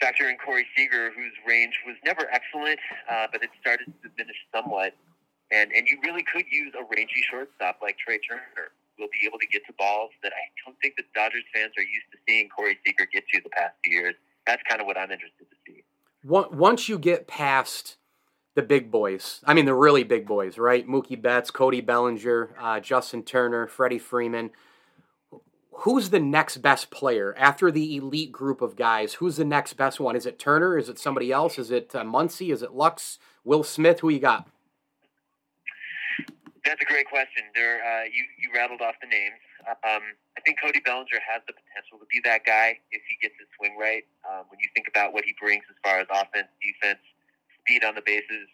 Factor 0.00 0.28
in 0.28 0.36
Corey 0.36 0.66
Seager, 0.76 1.10
whose 1.10 1.32
range 1.46 1.74
was 1.86 1.96
never 2.04 2.28
excellent, 2.30 2.78
uh, 3.10 3.26
but 3.32 3.42
it 3.42 3.50
started 3.60 3.86
to 3.86 4.08
diminish 4.08 4.36
somewhat. 4.54 4.94
And 5.50 5.72
and 5.72 5.88
you 5.88 5.98
really 6.04 6.24
could 6.24 6.44
use 6.50 6.72
a 6.74 6.84
rangy 6.94 7.24
shortstop 7.30 7.78
like 7.82 7.96
Trea 7.98 8.18
Turner. 8.18 8.72
Will 8.98 9.06
be 9.14 9.28
able 9.28 9.38
to 9.38 9.46
get 9.46 9.62
to 9.66 9.72
balls 9.78 10.10
that 10.24 10.32
I 10.34 10.42
don't 10.66 10.76
think 10.82 10.96
the 10.96 11.04
Dodgers 11.14 11.44
fans 11.54 11.70
are 11.78 11.86
used 11.86 12.10
to 12.10 12.18
seeing 12.26 12.48
Corey 12.48 12.76
Seager 12.84 13.06
get 13.06 13.22
to 13.32 13.40
the 13.40 13.48
past 13.50 13.74
few 13.84 13.94
years 13.94 14.16
that's 14.48 14.62
kind 14.66 14.80
of 14.80 14.86
what 14.86 14.96
I'm 14.96 15.10
interested 15.10 15.46
to 15.50 15.56
see. 15.66 15.84
Once 16.24 16.88
you 16.88 16.98
get 16.98 17.28
past 17.28 17.96
the 18.54 18.62
big 18.62 18.90
boys, 18.90 19.40
I 19.44 19.54
mean 19.54 19.66
the 19.66 19.74
really 19.74 20.04
big 20.04 20.26
boys, 20.26 20.58
right? 20.58 20.88
Mookie 20.88 21.20
Betts, 21.20 21.50
Cody 21.50 21.82
Bellinger, 21.82 22.50
uh, 22.58 22.80
Justin 22.80 23.22
Turner, 23.22 23.66
Freddie 23.66 23.98
Freeman. 23.98 24.50
Who's 25.82 26.10
the 26.10 26.18
next 26.18 26.56
best 26.56 26.90
player 26.90 27.34
after 27.38 27.70
the 27.70 27.96
elite 27.96 28.32
group 28.32 28.62
of 28.62 28.74
guys? 28.74 29.14
Who's 29.14 29.36
the 29.36 29.44
next 29.44 29.74
best 29.74 30.00
one? 30.00 30.16
Is 30.16 30.26
it 30.26 30.38
Turner? 30.38 30.76
Is 30.76 30.88
it 30.88 30.98
somebody 30.98 31.30
else? 31.30 31.56
Is 31.58 31.70
it 31.70 31.94
uh, 31.94 32.02
Muncy? 32.02 32.52
Is 32.52 32.62
it 32.62 32.72
Lux? 32.72 33.18
Will 33.44 33.62
Smith? 33.62 34.00
Who 34.00 34.08
you 34.08 34.18
got? 34.18 34.48
That's 36.64 36.80
a 36.82 36.88
great 36.88 37.08
question. 37.08 37.44
There, 37.54 37.78
uh, 37.82 38.04
you 38.04 38.24
you 38.38 38.50
rattled 38.54 38.80
off 38.80 38.94
the 39.00 39.06
names. 39.06 39.38
Um, 39.68 40.16
I 40.36 40.40
think 40.44 40.58
Cody 40.60 40.80
Bellinger 40.80 41.20
has 41.22 41.42
the 41.46 41.54
potential 41.54 41.98
to 41.98 42.06
be 42.10 42.20
that 42.24 42.44
guy 42.44 42.78
if 42.90 43.02
he 43.06 43.14
gets 43.20 43.34
his 43.38 43.48
swing 43.58 43.76
right. 43.78 44.06
Um, 44.26 44.48
when 44.48 44.58
you 44.58 44.68
think 44.74 44.88
about 44.88 45.12
what 45.12 45.24
he 45.24 45.34
brings 45.38 45.64
as 45.70 45.76
far 45.84 46.00
as 46.00 46.06
offense, 46.10 46.48
defense, 46.62 47.02
speed 47.60 47.84
on 47.84 47.94
the 47.94 48.02
bases, 48.02 48.48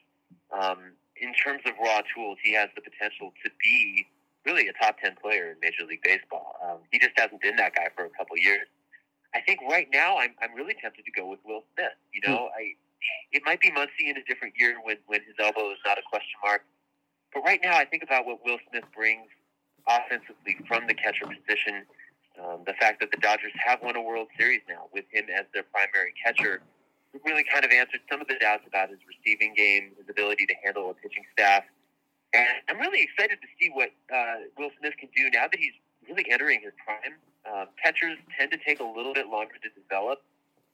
um, 0.53 0.97
in 1.17 1.33
terms 1.35 1.63
of 1.65 1.73
raw 1.81 2.03
tools, 2.15 2.39
he 2.43 2.53
has 2.55 2.69
the 2.75 2.83
potential 2.83 3.33
to 3.45 3.51
be 3.63 4.07
really 4.45 4.69
a 4.69 4.75
top 4.75 4.99
ten 5.01 5.17
player 5.17 5.53
in 5.53 5.57
Major 5.63 5.85
League 5.89 6.03
Baseball. 6.03 6.57
Um, 6.61 6.79
he 6.91 6.99
just 6.99 7.17
hasn't 7.17 7.41
been 7.41 7.57
that 7.57 7.75
guy 7.75 7.89
for 7.97 8.05
a 8.05 8.11
couple 8.11 8.37
years. 8.37 8.67
I 9.35 9.41
think 9.41 9.61
right 9.69 9.89
now 9.93 10.19
I'm 10.19 10.35
I'm 10.43 10.55
really 10.55 10.75
tempted 10.81 11.05
to 11.05 11.13
go 11.13 11.27
with 11.27 11.41
Will 11.45 11.65
Smith. 11.75 11.97
You 12.13 12.23
know, 12.29 12.51
hmm. 12.51 12.59
I 12.59 12.63
it 13.33 13.43
might 13.45 13.61
be 13.61 13.71
Muncy 13.71 14.09
in 14.09 14.17
a 14.17 14.25
different 14.25 14.55
year 14.57 14.77
when 14.83 14.97
when 15.07 15.21
his 15.27 15.35
elbow 15.39 15.71
is 15.73 15.79
not 15.85 15.99
a 15.99 16.05
question 16.09 16.39
mark. 16.45 16.63
But 17.35 17.43
right 17.43 17.61
now, 17.63 17.77
I 17.77 17.85
think 17.85 18.03
about 18.03 18.25
what 18.25 18.45
Will 18.45 18.59
Smith 18.71 18.85
brings 18.95 19.27
offensively 19.89 20.57
from 20.67 20.87
the 20.87 20.95
catcher 20.95 21.27
position. 21.27 21.85
Um, 22.39 22.63
the 22.67 22.75
fact 22.75 23.01
that 23.01 23.11
the 23.11 23.19
Dodgers 23.19 23.53
have 23.65 23.83
won 23.83 23.97
a 23.97 24.03
World 24.03 24.29
Series 24.39 24.63
now 24.69 24.87
with 24.93 25.05
him 25.11 25.27
as 25.31 25.45
their 25.53 25.63
primary 25.65 26.15
catcher 26.25 26.63
really 27.25 27.45
kind 27.45 27.65
of 27.65 27.71
answered 27.71 28.01
some 28.11 28.21
of 28.21 28.27
the 28.27 28.35
doubts 28.41 28.65
about 28.67 28.91
his 28.91 28.99
receiving 29.07 29.55
game, 29.55 29.93
his 29.99 30.09
ability 30.09 30.47
to 30.47 30.55
handle 30.65 30.91
a 30.91 30.95
pitching 30.95 31.23
staff. 31.33 31.63
And 32.33 32.47
I'm 32.69 32.81
really 32.81 33.03
excited 33.03 33.39
to 33.41 33.49
see 33.61 33.71
what 33.71 33.91
uh, 34.13 34.51
Will 34.59 34.71
Smith 34.81 34.95
can 34.99 35.09
do 35.15 35.31
now 35.31 35.47
that 35.47 35.59
he's 35.59 35.75
really 36.09 36.27
entering 36.31 36.61
his 36.63 36.73
prime. 36.85 37.15
Um, 37.47 37.69
catchers 37.83 38.19
tend 38.37 38.51
to 38.51 38.59
take 38.59 38.81
a 38.81 38.85
little 38.85 39.15
bit 39.15 39.29
longer 39.29 39.55
to 39.63 39.69
develop. 39.81 40.23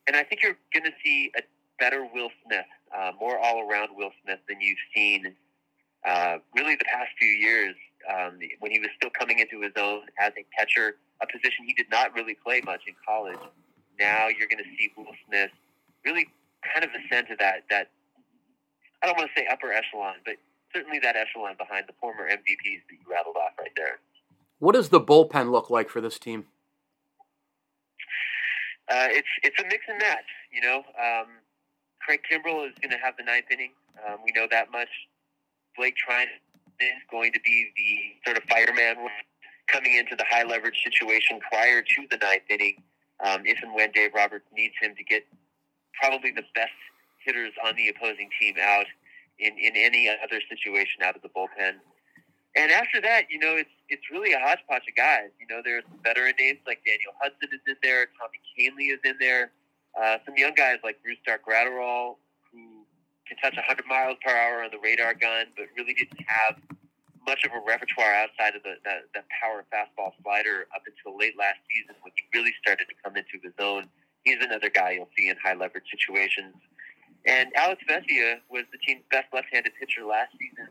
And 0.07 0.17
I 0.17 0.23
think 0.23 0.43
you're 0.43 0.57
going 0.73 0.85
to 0.85 0.97
see 1.05 1.31
a 1.37 1.43
better 1.79 2.05
Will 2.05 2.31
Smith, 2.47 2.65
uh, 2.97 3.13
more 3.21 3.39
all 3.39 3.61
around 3.61 3.91
Will 3.95 4.13
Smith 4.25 4.39
than 4.49 4.63
you've 4.63 4.79
seen 4.95 5.35
uh, 6.07 6.39
really 6.55 6.77
the 6.77 6.85
past 6.85 7.11
few 7.19 7.29
years 7.29 7.75
um, 8.09 8.39
when 8.61 8.73
he 8.73 8.81
was 8.81 8.89
still 8.97 9.11
coming 9.19 9.39
into 9.39 9.61
his 9.61 9.73
own 9.77 10.03
as 10.19 10.33
a 10.39 10.45
catcher, 10.57 10.97
a 11.21 11.27
position 11.27 11.65
he 11.67 11.75
did 11.75 11.91
not 11.91 12.15
really 12.15 12.35
play 12.35 12.61
much 12.65 12.83
in 12.87 12.95
college. 13.07 13.39
Now 13.99 14.29
you're 14.29 14.49
going 14.49 14.63
to 14.65 14.71
see 14.79 14.91
Will 14.97 15.07
Smith 15.29 15.51
really 16.05 16.29
kind 16.65 16.85
of 16.85 16.91
ascend 16.91 17.29
to 17.29 17.37
that 17.39 17.65
that 17.71 17.91
I 19.03 19.07
don't 19.07 19.17
want 19.17 19.31
to 19.35 19.41
say 19.41 19.47
upper 19.51 19.73
echelon, 19.73 20.17
but 20.25 20.37
certainly 20.75 20.99
that 21.01 21.17
echelon 21.17 21.57
behind 21.59 21.85
the 21.87 21.95
former 22.01 22.29
MVPs 22.29 22.83
that 22.89 22.93
you 22.93 23.11
rattled 23.11 23.37
off 23.37 23.53
right 23.59 23.73
there. 23.77 23.99
What 24.59 24.75
does 24.75 24.91
the 24.91 25.01
bullpen 25.01 25.51
look 25.51 25.71
like 25.71 25.89
for 25.89 26.01
this 26.01 26.19
team? 26.19 26.47
Uh, 28.89 29.07
it's 29.09 29.29
it's 29.43 29.59
a 29.61 29.65
mix 29.65 29.85
and 29.89 29.99
match. 29.99 30.27
You 30.53 30.61
know, 30.63 30.83
um, 31.01 31.27
Craig 32.01 32.21
Kimbrel 32.31 32.67
is 32.67 32.75
going 32.81 32.91
to 32.91 32.99
have 32.99 33.17
the 33.17 33.23
ninth 33.23 33.47
inning. 33.51 33.73
Um, 34.07 34.19
we 34.25 34.33
know 34.33 34.47
that 34.51 34.71
much. 34.73 34.89
Blake 35.77 35.95
Treinen 35.97 36.27
is 36.81 37.03
going 37.11 37.33
to 37.33 37.41
be 37.41 37.71
the 37.77 38.31
sort 38.31 38.37
of 38.37 38.45
fireman 38.49 38.97
coming 39.69 39.97
into 39.97 40.17
the 40.17 40.25
high 40.29 40.45
leverage 40.45 40.83
situation 40.85 41.41
prior 41.51 41.83
to 41.83 42.07
the 42.11 42.17
ninth 42.17 42.43
inning. 42.49 42.83
Um, 43.25 43.43
if 43.45 43.63
and 43.63 43.75
when 43.75 43.93
Dave 43.93 44.13
Roberts 44.15 44.47
needs 44.57 44.75
him 44.81 44.95
to 44.97 45.05
get 45.05 45.27
probably 46.01 46.31
the 46.31 46.45
best 46.55 46.73
hitters 47.25 47.53
on 47.65 47.77
the 47.77 47.89
opposing 47.89 48.31
team 48.41 48.55
out 48.63 48.87
in, 49.39 49.53
in 49.59 49.77
any 49.77 50.09
other 50.09 50.41
situation 50.49 51.03
out 51.03 51.17
of 51.17 51.23
the 51.23 51.29
bullpen. 51.29 51.81
And 52.57 52.73
after 52.73 53.01
that, 53.03 53.31
you 53.31 53.39
know, 53.39 53.55
it's 53.57 53.71
it's 53.89 54.11
really 54.11 54.33
a 54.33 54.39
hodgepodge 54.39 54.83
of 54.89 54.97
guys. 54.97 55.31
You 55.39 55.47
know, 55.47 55.63
there's 55.65 55.85
veteran 56.03 56.35
names 56.39 56.59
like 56.67 56.83
Daniel 56.85 57.13
Hudson 57.23 57.49
is 57.53 57.61
in 57.67 57.77
there, 57.83 58.09
Tommy 58.19 58.41
Kahnle 58.51 58.95
is 58.95 59.01
in 59.05 59.17
there, 59.21 59.53
uh, 60.01 60.19
some 60.25 60.35
young 60.37 60.55
guys 60.55 60.79
like 60.83 60.99
Brusdar 61.03 61.39
Graterol, 61.47 62.17
who 62.17 62.30
can 63.31 63.39
touch 63.39 63.55
100 63.55 63.87
miles 63.87 64.19
per 64.27 64.35
hour 64.35 64.67
on 64.67 64.75
the 64.75 64.83
radar 64.83 65.15
gun, 65.15 65.47
but 65.55 65.71
really 65.79 65.95
didn't 65.95 66.19
have 66.27 66.59
much 67.27 67.47
of 67.47 67.55
a 67.55 67.63
repertoire 67.63 68.11
outside 68.11 68.59
of 68.59 68.63
the, 68.67 68.75
the, 68.83 69.07
the 69.15 69.23
power 69.31 69.63
fastball 69.71 70.11
slider 70.23 70.67
up 70.75 70.83
until 70.83 71.15
late 71.15 71.39
last 71.39 71.63
season 71.71 71.95
when 72.03 72.11
he 72.19 72.27
really 72.35 72.51
started 72.59 72.91
to 72.91 72.97
come 72.99 73.15
into 73.15 73.39
his 73.39 73.55
own. 73.63 73.87
He's 74.27 74.43
another 74.43 74.69
guy 74.69 74.99
you'll 74.99 75.13
see 75.17 75.29
in 75.29 75.37
high 75.39 75.55
leverage 75.55 75.87
situations. 75.87 76.59
And 77.25 77.53
Alex 77.55 77.85
Vesia 77.87 78.43
was 78.51 78.65
the 78.73 78.83
team's 78.83 79.05
best 79.13 79.31
left-handed 79.33 79.73
pitcher 79.79 80.03
last 80.03 80.35
season. 80.35 80.69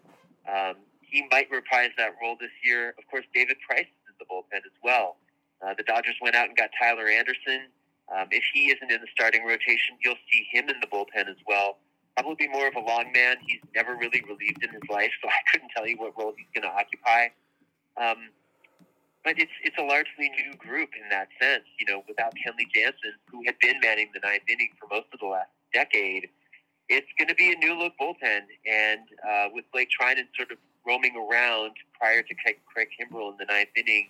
Um, 0.50 0.76
he 1.00 1.24
might 1.32 1.50
reprise 1.50 1.96
that 1.98 2.14
role 2.22 2.36
this 2.40 2.54
year. 2.64 2.94
Of 3.00 3.08
course, 3.10 3.26
David 3.34 3.58
Price 3.64 3.88
is 3.88 4.06
in 4.12 4.16
the 4.20 4.28
bullpen 4.28 4.66
as 4.68 4.76
well. 4.84 5.16
Uh, 5.62 5.74
the 5.78 5.84
Dodgers 5.84 6.16
went 6.22 6.36
out 6.36 6.50
and 6.50 6.58
got 6.58 6.70
Tyler 6.76 7.08
Anderson. 7.08 7.72
Um, 8.10 8.28
if 8.32 8.44
he 8.54 8.74
isn't 8.74 8.92
in 8.92 9.00
the 9.02 9.08
starting 9.14 9.46
rotation, 9.46 9.96
you'll 10.04 10.20
see 10.34 10.46
him 10.52 10.68
in 10.68 10.76
the 10.82 10.88
bullpen 10.88 11.30
as 11.30 11.38
well 11.48 11.78
probably 12.20 12.48
be 12.48 12.52
more 12.52 12.68
of 12.68 12.76
a 12.76 12.80
long 12.80 13.12
man. 13.14 13.38
He's 13.46 13.62
never 13.76 13.96
really 13.96 14.22
relieved 14.28 14.64
in 14.64 14.70
his 14.72 14.84
life, 14.90 15.12
so 15.22 15.30
I 15.30 15.40
couldn't 15.52 15.70
tell 15.76 15.88
you 15.88 15.98
what 15.98 16.18
role 16.18 16.34
he's 16.38 16.48
going 16.54 16.70
to 16.70 16.76
occupy. 16.76 17.30
Um, 17.98 18.30
but 19.24 19.38
it's 19.38 19.52
it's 19.64 19.76
a 19.78 19.84
largely 19.84 20.32
new 20.32 20.56
group 20.58 20.90
in 20.96 21.10
that 21.10 21.28
sense. 21.40 21.64
You 21.78 21.86
know, 21.86 22.04
without 22.08 22.34
Kenley 22.36 22.68
Jansen, 22.74 23.20
who 23.30 23.44
had 23.46 23.56
been 23.60 23.80
manning 23.82 24.10
the 24.14 24.22
ninth 24.24 24.44
inning 24.48 24.72
for 24.80 24.88
most 24.88 25.08
of 25.14 25.20
the 25.20 25.28
last 25.28 25.52
decade, 25.74 26.30
it's 26.88 27.08
going 27.18 27.28
to 27.28 27.36
be 27.36 27.52
a 27.52 27.58
new 27.58 27.78
look 27.78 27.94
bullpen. 28.00 28.48
And 28.66 29.02
uh, 29.28 29.48
with 29.52 29.66
Blake 29.74 29.90
Treinen 29.92 30.28
sort 30.36 30.52
of 30.52 30.58
roaming 30.88 31.16
around 31.16 31.76
prior 32.00 32.22
to 32.22 32.34
Craig 32.34 32.88
Kimbrel 32.96 33.32
in 33.32 33.38
the 33.38 33.46
ninth 33.46 33.76
inning, 33.76 34.08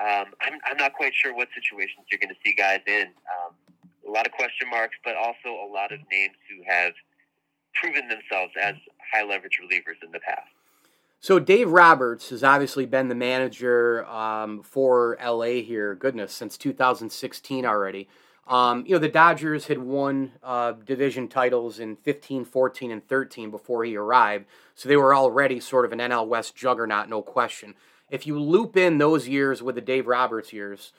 um, 0.00 0.32
I'm, 0.40 0.58
I'm 0.64 0.76
not 0.76 0.94
quite 0.94 1.12
sure 1.14 1.34
what 1.34 1.48
situations 1.54 2.06
you're 2.10 2.20
going 2.20 2.32
to 2.32 2.40
see 2.44 2.54
guys 2.54 2.80
in. 2.86 3.12
Um, 3.28 3.52
a 4.08 4.10
lot 4.10 4.26
of 4.26 4.32
question 4.32 4.70
marks, 4.70 4.96
but 5.04 5.16
also 5.16 5.52
a 5.52 5.68
lot 5.68 5.92
of 5.92 6.00
names 6.10 6.36
who 6.48 6.64
have 6.66 6.92
proven 7.80 8.08
themselves 8.08 8.52
as 8.60 8.74
high 9.12 9.24
leverage 9.24 9.58
relievers 9.62 10.02
in 10.04 10.12
the 10.12 10.20
past. 10.20 10.48
So 11.20 11.38
Dave 11.38 11.70
Roberts 11.70 12.30
has 12.30 12.44
obviously 12.44 12.86
been 12.86 13.08
the 13.08 13.14
manager 13.14 14.04
um, 14.06 14.62
for 14.62 15.16
LA 15.24 15.62
here, 15.62 15.94
goodness, 15.94 16.32
since 16.32 16.56
2016 16.56 17.64
already. 17.64 18.08
Um, 18.46 18.84
you 18.86 18.92
know, 18.92 19.00
the 19.00 19.08
Dodgers 19.08 19.66
had 19.66 19.78
won 19.78 20.32
uh, 20.42 20.72
division 20.72 21.26
titles 21.26 21.80
in 21.80 21.96
15, 21.96 22.44
14, 22.44 22.92
and 22.92 23.08
13 23.08 23.50
before 23.50 23.84
he 23.84 23.96
arrived, 23.96 24.44
so 24.76 24.88
they 24.88 24.96
were 24.96 25.14
already 25.14 25.58
sort 25.58 25.84
of 25.84 25.92
an 25.92 25.98
NL 25.98 26.28
West 26.28 26.54
juggernaut, 26.54 27.08
no 27.08 27.22
question. 27.22 27.74
If 28.08 28.24
you 28.24 28.38
loop 28.38 28.76
in 28.76 28.98
those 28.98 29.26
years 29.26 29.64
with 29.64 29.74
the 29.74 29.80
Dave 29.80 30.06
Roberts 30.06 30.52
years, 30.52 30.92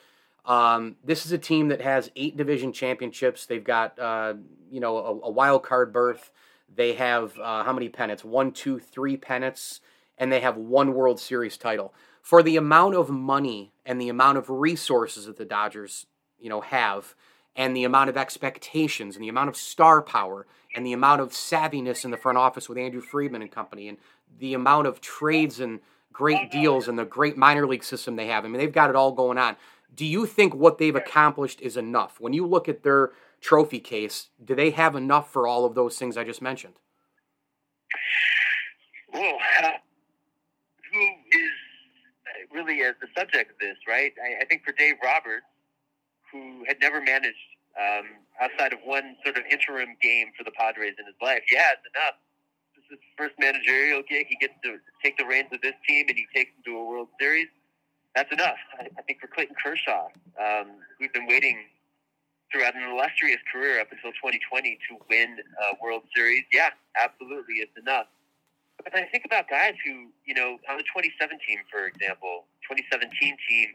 um, 0.46 0.98
this 1.05 1.25
is 1.25 1.31
a 1.31 1.38
team 1.38 1.69
that 1.69 1.79
has 1.81 2.12
eight 2.17 2.36
division 2.36 2.74
championships. 2.74 3.46
They've 3.46 3.63
got, 3.63 3.98
uh, 3.98 4.34
you 4.69 4.81
know, 4.81 4.98
a, 4.98 5.27
a 5.27 5.31
wild 5.31 5.63
card 5.63 5.93
berth. 5.93 6.31
They 6.74 6.93
have 6.93 7.38
uh, 7.39 7.63
how 7.63 7.74
many 7.74 7.89
pennants? 7.89 8.24
One, 8.24 8.51
two, 8.51 8.79
three 8.79 9.17
pennants, 9.17 9.81
and 10.17 10.31
they 10.31 10.41
have 10.41 10.57
one 10.57 10.93
World 10.93 11.19
Series 11.19 11.57
title. 11.57 11.93
For 12.21 12.43
the 12.43 12.57
amount 12.57 12.95
of 12.95 13.09
money 13.09 13.71
and 13.86 14.01
the 14.01 14.09
amount 14.09 14.38
of 14.38 14.50
resources 14.50 15.25
that 15.25 15.38
the 15.38 15.45
Dodgers, 15.45 16.07
you 16.39 16.50
know, 16.50 16.62
have, 16.62 17.15
and 17.55 17.75
the 17.75 17.83
amount 17.83 18.09
of 18.09 18.17
expectations 18.17 19.15
and 19.15 19.24
the 19.24 19.29
amount 19.29 19.50
of 19.50 19.57
star 19.57 20.01
power 20.01 20.45
and 20.75 20.86
the 20.86 20.93
amount 20.93 21.21
of 21.21 21.31
savviness 21.31 22.05
in 22.05 22.12
the 22.12 22.17
front 22.17 22.38
office 22.38 22.69
with 22.69 22.77
Andrew 22.77 23.01
Friedman 23.01 23.41
and 23.41 23.51
company 23.51 23.88
and 23.88 23.97
the 24.39 24.53
amount 24.53 24.86
of 24.86 25.01
trades 25.01 25.59
and 25.59 25.79
great 26.13 26.51
deals 26.51 26.88
and 26.88 27.00
the 27.00 27.05
great 27.05 27.38
minor 27.38 27.65
league 27.65 27.83
system 27.83 28.15
they 28.15 28.27
have. 28.27 28.45
I 28.45 28.47
mean, 28.47 28.59
they've 28.59 28.71
got 28.71 28.89
it 28.89 28.95
all 28.95 29.12
going 29.12 29.38
on. 29.38 29.55
Do 29.95 30.05
you 30.05 30.25
think 30.25 30.53
what 30.53 30.77
they've 30.77 30.95
accomplished 30.95 31.62
is 31.62 31.77
enough? 31.77 32.19
When 32.19 32.33
you 32.33 32.45
look 32.45 32.69
at 32.69 32.83
their 32.83 33.12
trophy 33.41 33.79
case, 33.79 34.29
do 34.44 34.56
they 34.56 34.72
have 34.72 34.96
enough 34.96 35.32
for 35.32 35.48
all 35.48 35.65
of 35.65 35.75
those 35.75 35.98
things 35.98 36.17
I 36.17 36.24
just 36.24 36.41
mentioned? 36.41 36.75
Well, 39.13 39.38
uh, 39.63 39.70
who 40.91 41.00
is 41.00 41.51
really 42.51 42.84
uh, 42.84 42.94
the 43.01 43.08
subject 43.17 43.51
of 43.51 43.58
this, 43.60 43.77
right? 43.88 44.13
I, 44.22 44.44
I, 44.44 44.46
think 44.46 44.63
for 44.65 44.72
Dave 44.74 44.96
Roberts, 45.03 45.46
who 46.32 46.63
had 46.67 46.77
never 46.82 47.01
managed 47.01 47.38
um, 47.79 48.06
outside 48.41 48.74
of 48.74 48.79
one 48.84 49.15
sort 49.24 49.38
of 49.38 49.44
interim 49.50 49.96
game 50.01 50.32
for 50.38 50.44
the 50.44 50.51
Padres 50.51 50.96
in 51.00 51.06
his 51.06 51.15
life, 51.22 51.44
yeah, 51.51 51.74
it's 51.74 51.88
enough. 51.96 52.15
This 52.75 52.86
is 52.86 53.00
his 53.00 53.13
first 53.17 53.36
managerial 53.39 54.01
gig. 54.08 54.27
He 54.29 54.36
gets 54.36 54.53
to 54.63 54.77
take 55.03 55.17
the 55.17 55.25
reins 55.25 55.50
of 55.51 55.62
this 55.62 55.75
team 55.88 56.06
and 56.10 56.17
he 56.17 56.27
takes 56.34 56.51
them 56.56 56.74
to 56.74 56.79
a 56.79 56.86
World 56.86 57.10
Series. 57.20 57.48
That's 58.15 58.32
enough. 58.32 58.58
I, 58.79 58.88
I 58.98 59.01
think 59.03 59.20
for 59.20 59.27
Clayton 59.27 59.56
Kershaw, 59.63 60.08
um, 60.39 60.82
who'd 61.00 61.13
been 61.13 61.27
waiting 61.27 61.58
throughout 62.51 62.75
an 62.75 62.84
illustrious 62.84 63.39
career 63.51 63.82
up 63.82 63.92
until 63.92 64.12
2020 64.12 64.80
to 64.89 64.98
win 65.10 65.38
a 65.39 65.75
World 65.84 66.04
Series, 66.16 66.44
yeah, 66.51 66.70
absolutely, 66.96 67.56
it's 67.60 67.75
enough. 67.77 68.08
But 68.84 68.96
I 68.96 69.06
think 69.06 69.25
about 69.25 69.50
guys 69.50 69.74
who, 69.84 70.08
you 70.25 70.34
know, 70.34 70.58
on 70.70 70.77
the 70.77 70.88
2017 70.88 71.39
team, 71.44 71.60
for 71.72 71.86
example, 71.86 72.46
2017 72.70 73.36
team 73.50 73.70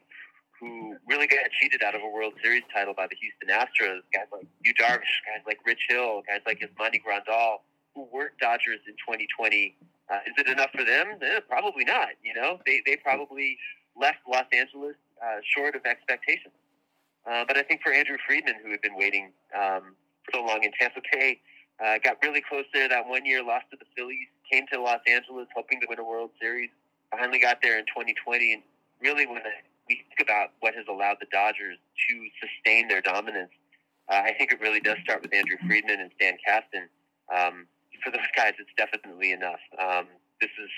who 0.62 0.97
really 1.09 1.26
got 1.26 1.41
cheated 1.61 1.83
out 1.83 1.95
of 1.95 2.02
a 2.02 2.09
World 2.09 2.35
Series 2.43 2.62
title 2.73 2.95
by 2.95 3.09
the 3.11 3.17
Houston 3.19 3.50
Astros, 3.50 4.07
guys 4.14 4.31
like 4.31 4.47
Yu 4.64 4.73
Darvish, 4.75 5.11
guys 5.26 5.43
like 5.45 5.59
Rich 5.67 5.91
Hill, 5.91 6.23
guys 6.26 6.41
like 6.47 6.61
Yasmani 6.61 7.02
Grandal, 7.02 7.67
who 7.95 8.07
weren't 8.12 8.38
Dodgers 8.41 8.79
in 8.87 8.95
2020. 8.95 9.75
Uh, 10.09 10.19
is 10.26 10.35
it 10.38 10.47
enough 10.47 10.71
for 10.71 10.85
them? 10.85 11.19
Eh, 11.21 11.41
probably 11.49 11.85
not. 11.85 12.11
You 12.23 12.35
know, 12.35 12.61
they 12.64 12.81
they 12.87 12.97
probably 12.97 13.59
left 14.00 14.19
Los 14.29 14.47
Angeles 14.52 14.95
uh, 15.21 15.43
short 15.43 15.75
of 15.75 15.85
expectations. 15.85 16.55
Uh, 17.31 17.45
but 17.47 17.57
I 17.57 17.62
think 17.62 17.83
for 17.83 17.93
Andrew 17.93 18.17
Friedman, 18.26 18.57
who 18.62 18.71
had 18.71 18.81
been 18.81 18.97
waiting 18.97 19.33
um, 19.57 19.95
so 20.33 20.43
long 20.43 20.64
in 20.64 20.73
Tampa 20.79 21.00
Bay, 21.12 21.41
uh, 21.83 21.99
got 22.02 22.17
really 22.23 22.43
close 22.43 22.64
there 22.73 22.88
that 22.88 23.07
one 23.07 23.25
year, 23.25 23.43
lost 23.43 23.67
to 23.71 23.76
the 23.76 23.87
Phillies, 23.97 24.29
came 24.50 24.67
to 24.73 24.81
Los 24.81 25.00
Angeles 25.07 25.49
hoping 25.55 25.81
to 25.81 25.87
win 25.88 25.99
a 25.99 26.05
World 26.05 26.31
Series. 26.41 26.71
finally 27.11 27.38
got 27.38 27.59
there 27.62 27.79
in 27.79 27.85
2020. 27.87 28.52
And 28.52 28.62
really, 29.00 29.26
when 29.26 29.41
we 29.88 29.97
think 29.97 30.21
about 30.21 30.50
what 30.61 30.75
has 30.75 30.85
allowed 30.88 31.17
the 31.21 31.26
Dodgers 31.33 31.79
to 32.09 32.14
sustain 32.41 32.88
their 32.88 33.00
dominance, 33.00 33.50
uh, 34.09 34.23
I 34.25 34.33
think 34.37 34.52
it 34.52 34.61
really 34.61 34.81
does 34.81 34.99
start 35.02 35.23
with 35.23 35.33
Andrew 35.35 35.57
Friedman 35.67 36.00
and 36.00 36.11
Stan 36.17 36.37
Kasten. 36.45 36.88
Um, 37.35 37.67
for 38.05 38.11
those 38.11 38.29
guys, 38.37 38.55
it's 38.59 38.75
definitely 38.76 39.33
enough. 39.33 39.62
Um, 39.79 40.07
this 40.41 40.50
is 40.59 40.71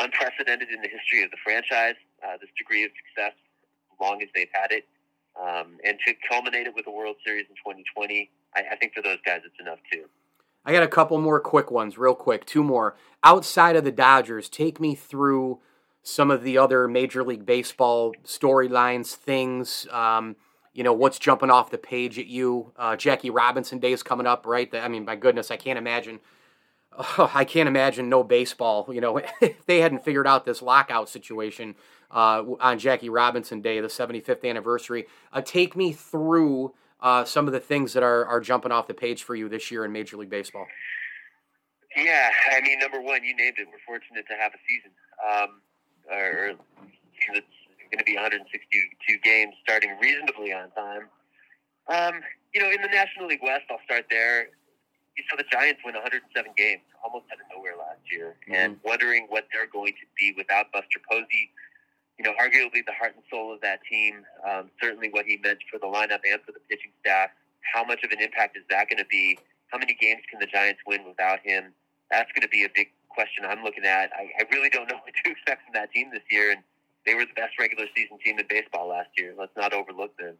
unprecedented 0.00 0.68
in 0.70 0.80
the 0.80 0.88
history 0.88 1.22
of 1.22 1.30
the 1.30 1.36
franchise. 1.44 1.96
Uh, 2.24 2.36
this 2.40 2.50
degree 2.56 2.84
of 2.84 2.90
success, 2.96 3.36
as 3.36 3.96
long 4.00 4.22
as 4.22 4.28
they've 4.34 4.52
had 4.52 4.72
it, 4.72 4.84
um, 5.38 5.78
and 5.84 5.98
to 6.06 6.14
culminate 6.28 6.66
it 6.66 6.74
with 6.74 6.86
a 6.86 6.90
World 6.90 7.16
Series 7.24 7.46
in 7.48 7.56
2020, 7.56 8.30
I, 8.54 8.62
I 8.72 8.76
think 8.76 8.94
for 8.94 9.02
those 9.02 9.18
guys, 9.24 9.40
it's 9.44 9.60
enough 9.60 9.78
too. 9.92 10.04
I 10.64 10.72
got 10.72 10.82
a 10.82 10.88
couple 10.88 11.18
more 11.18 11.40
quick 11.40 11.70
ones, 11.70 11.96
real 11.96 12.14
quick. 12.14 12.44
Two 12.44 12.62
more. 12.62 12.96
Outside 13.22 13.76
of 13.76 13.84
the 13.84 13.92
Dodgers, 13.92 14.48
take 14.48 14.78
me 14.78 14.94
through 14.94 15.60
some 16.02 16.30
of 16.30 16.42
the 16.42 16.58
other 16.58 16.88
Major 16.88 17.24
League 17.24 17.46
Baseball 17.46 18.14
storylines, 18.24 19.14
things. 19.14 19.86
Um, 19.90 20.36
you 20.72 20.84
know, 20.84 20.92
what's 20.92 21.18
jumping 21.18 21.50
off 21.50 21.70
the 21.70 21.78
page 21.78 22.18
at 22.18 22.26
you? 22.26 22.72
Uh, 22.76 22.96
Jackie 22.96 23.30
Robinson 23.30 23.78
Day 23.78 23.92
is 23.92 24.02
coming 24.02 24.26
up, 24.26 24.46
right? 24.46 24.72
I 24.74 24.88
mean, 24.88 25.04
my 25.04 25.16
goodness, 25.16 25.50
I 25.50 25.56
can't 25.56 25.78
imagine. 25.78 26.20
Oh, 26.96 27.30
I 27.34 27.44
can't 27.44 27.68
imagine 27.68 28.08
no 28.08 28.22
baseball. 28.22 28.86
You 28.92 29.00
know, 29.00 29.18
if 29.40 29.64
they 29.66 29.80
hadn't 29.80 30.04
figured 30.04 30.26
out 30.26 30.44
this 30.44 30.62
lockout 30.62 31.08
situation 31.08 31.74
uh, 32.10 32.44
on 32.60 32.78
Jackie 32.78 33.08
Robinson 33.08 33.60
Day, 33.60 33.80
the 33.80 33.88
75th 33.88 34.48
anniversary. 34.48 35.06
Uh, 35.32 35.40
take 35.40 35.76
me 35.76 35.92
through 35.92 36.74
uh, 37.00 37.24
some 37.24 37.46
of 37.46 37.52
the 37.52 37.60
things 37.60 37.92
that 37.92 38.02
are, 38.02 38.24
are 38.26 38.40
jumping 38.40 38.72
off 38.72 38.86
the 38.86 38.94
page 38.94 39.22
for 39.22 39.34
you 39.34 39.48
this 39.48 39.70
year 39.70 39.84
in 39.84 39.92
Major 39.92 40.16
League 40.16 40.30
Baseball. 40.30 40.66
Yeah, 41.96 42.30
I 42.52 42.60
mean, 42.60 42.78
number 42.78 43.00
one, 43.00 43.24
you 43.24 43.34
named 43.34 43.56
it. 43.58 43.66
We're 43.66 43.82
fortunate 43.84 44.24
to 44.28 44.36
have 44.36 44.52
a 44.54 44.58
season. 44.68 44.90
Um, 45.20 45.60
or 46.10 46.54
it's 47.34 47.46
going 47.90 47.98
to 47.98 48.04
be 48.04 48.14
162 48.14 49.18
games 49.22 49.54
starting 49.62 49.96
reasonably 50.00 50.52
on 50.52 50.70
time. 50.70 51.08
Um, 51.88 52.22
you 52.54 52.60
know, 52.60 52.70
in 52.70 52.82
the 52.82 52.88
National 52.88 53.26
League 53.26 53.42
West, 53.42 53.64
I'll 53.70 53.82
start 53.84 54.06
there. 54.10 54.50
You 55.16 55.24
saw 55.28 55.36
the 55.36 55.44
Giants 55.50 55.80
win 55.84 55.94
107 55.94 56.30
games, 56.56 56.82
almost 57.02 57.26
out 57.32 57.42
of 57.42 57.46
nowhere 57.54 57.74
last 57.76 58.00
year, 58.10 58.36
mm-hmm. 58.46 58.54
and 58.54 58.76
wondering 58.84 59.26
what 59.28 59.46
they're 59.52 59.66
going 59.66 59.92
to 59.98 60.06
be 60.18 60.32
without 60.36 60.70
Buster 60.72 61.02
Posey 61.10 61.50
you 62.20 62.26
know, 62.28 62.36
arguably 62.36 62.84
the 62.84 62.92
heart 62.92 63.16
and 63.16 63.24
soul 63.30 63.50
of 63.50 63.62
that 63.62 63.80
team. 63.88 64.26
Um, 64.44 64.70
certainly 64.76 65.08
what 65.08 65.24
he 65.24 65.40
meant 65.42 65.60
for 65.72 65.78
the 65.78 65.86
lineup 65.86 66.20
and 66.20 66.36
for 66.44 66.52
the 66.52 66.60
pitching 66.68 66.92
staff. 67.00 67.30
How 67.62 67.82
much 67.82 68.04
of 68.04 68.10
an 68.10 68.20
impact 68.20 68.58
is 68.58 68.62
that 68.68 68.90
going 68.90 68.98
to 68.98 69.08
be? 69.08 69.38
How 69.68 69.78
many 69.78 69.96
games 69.98 70.20
can 70.28 70.38
the 70.38 70.44
Giants 70.44 70.80
win 70.86 71.08
without 71.08 71.40
him? 71.40 71.72
That's 72.10 72.30
going 72.32 72.42
to 72.42 72.52
be 72.52 72.64
a 72.64 72.68
big 72.74 72.92
question 73.08 73.46
I'm 73.48 73.64
looking 73.64 73.84
at. 73.86 74.12
I, 74.12 74.28
I 74.38 74.44
really 74.52 74.68
don't 74.68 74.86
know 74.90 74.96
what 75.02 75.14
to 75.24 75.30
expect 75.30 75.64
from 75.64 75.72
that 75.72 75.92
team 75.92 76.10
this 76.12 76.20
year. 76.30 76.52
And 76.52 76.60
they 77.06 77.14
were 77.14 77.24
the 77.24 77.32
best 77.32 77.56
regular 77.58 77.86
season 77.96 78.18
team 78.22 78.38
in 78.38 78.44
baseball 78.50 78.88
last 78.88 79.08
year. 79.16 79.32
Let's 79.38 79.56
not 79.56 79.72
overlook 79.72 80.14
them. 80.18 80.36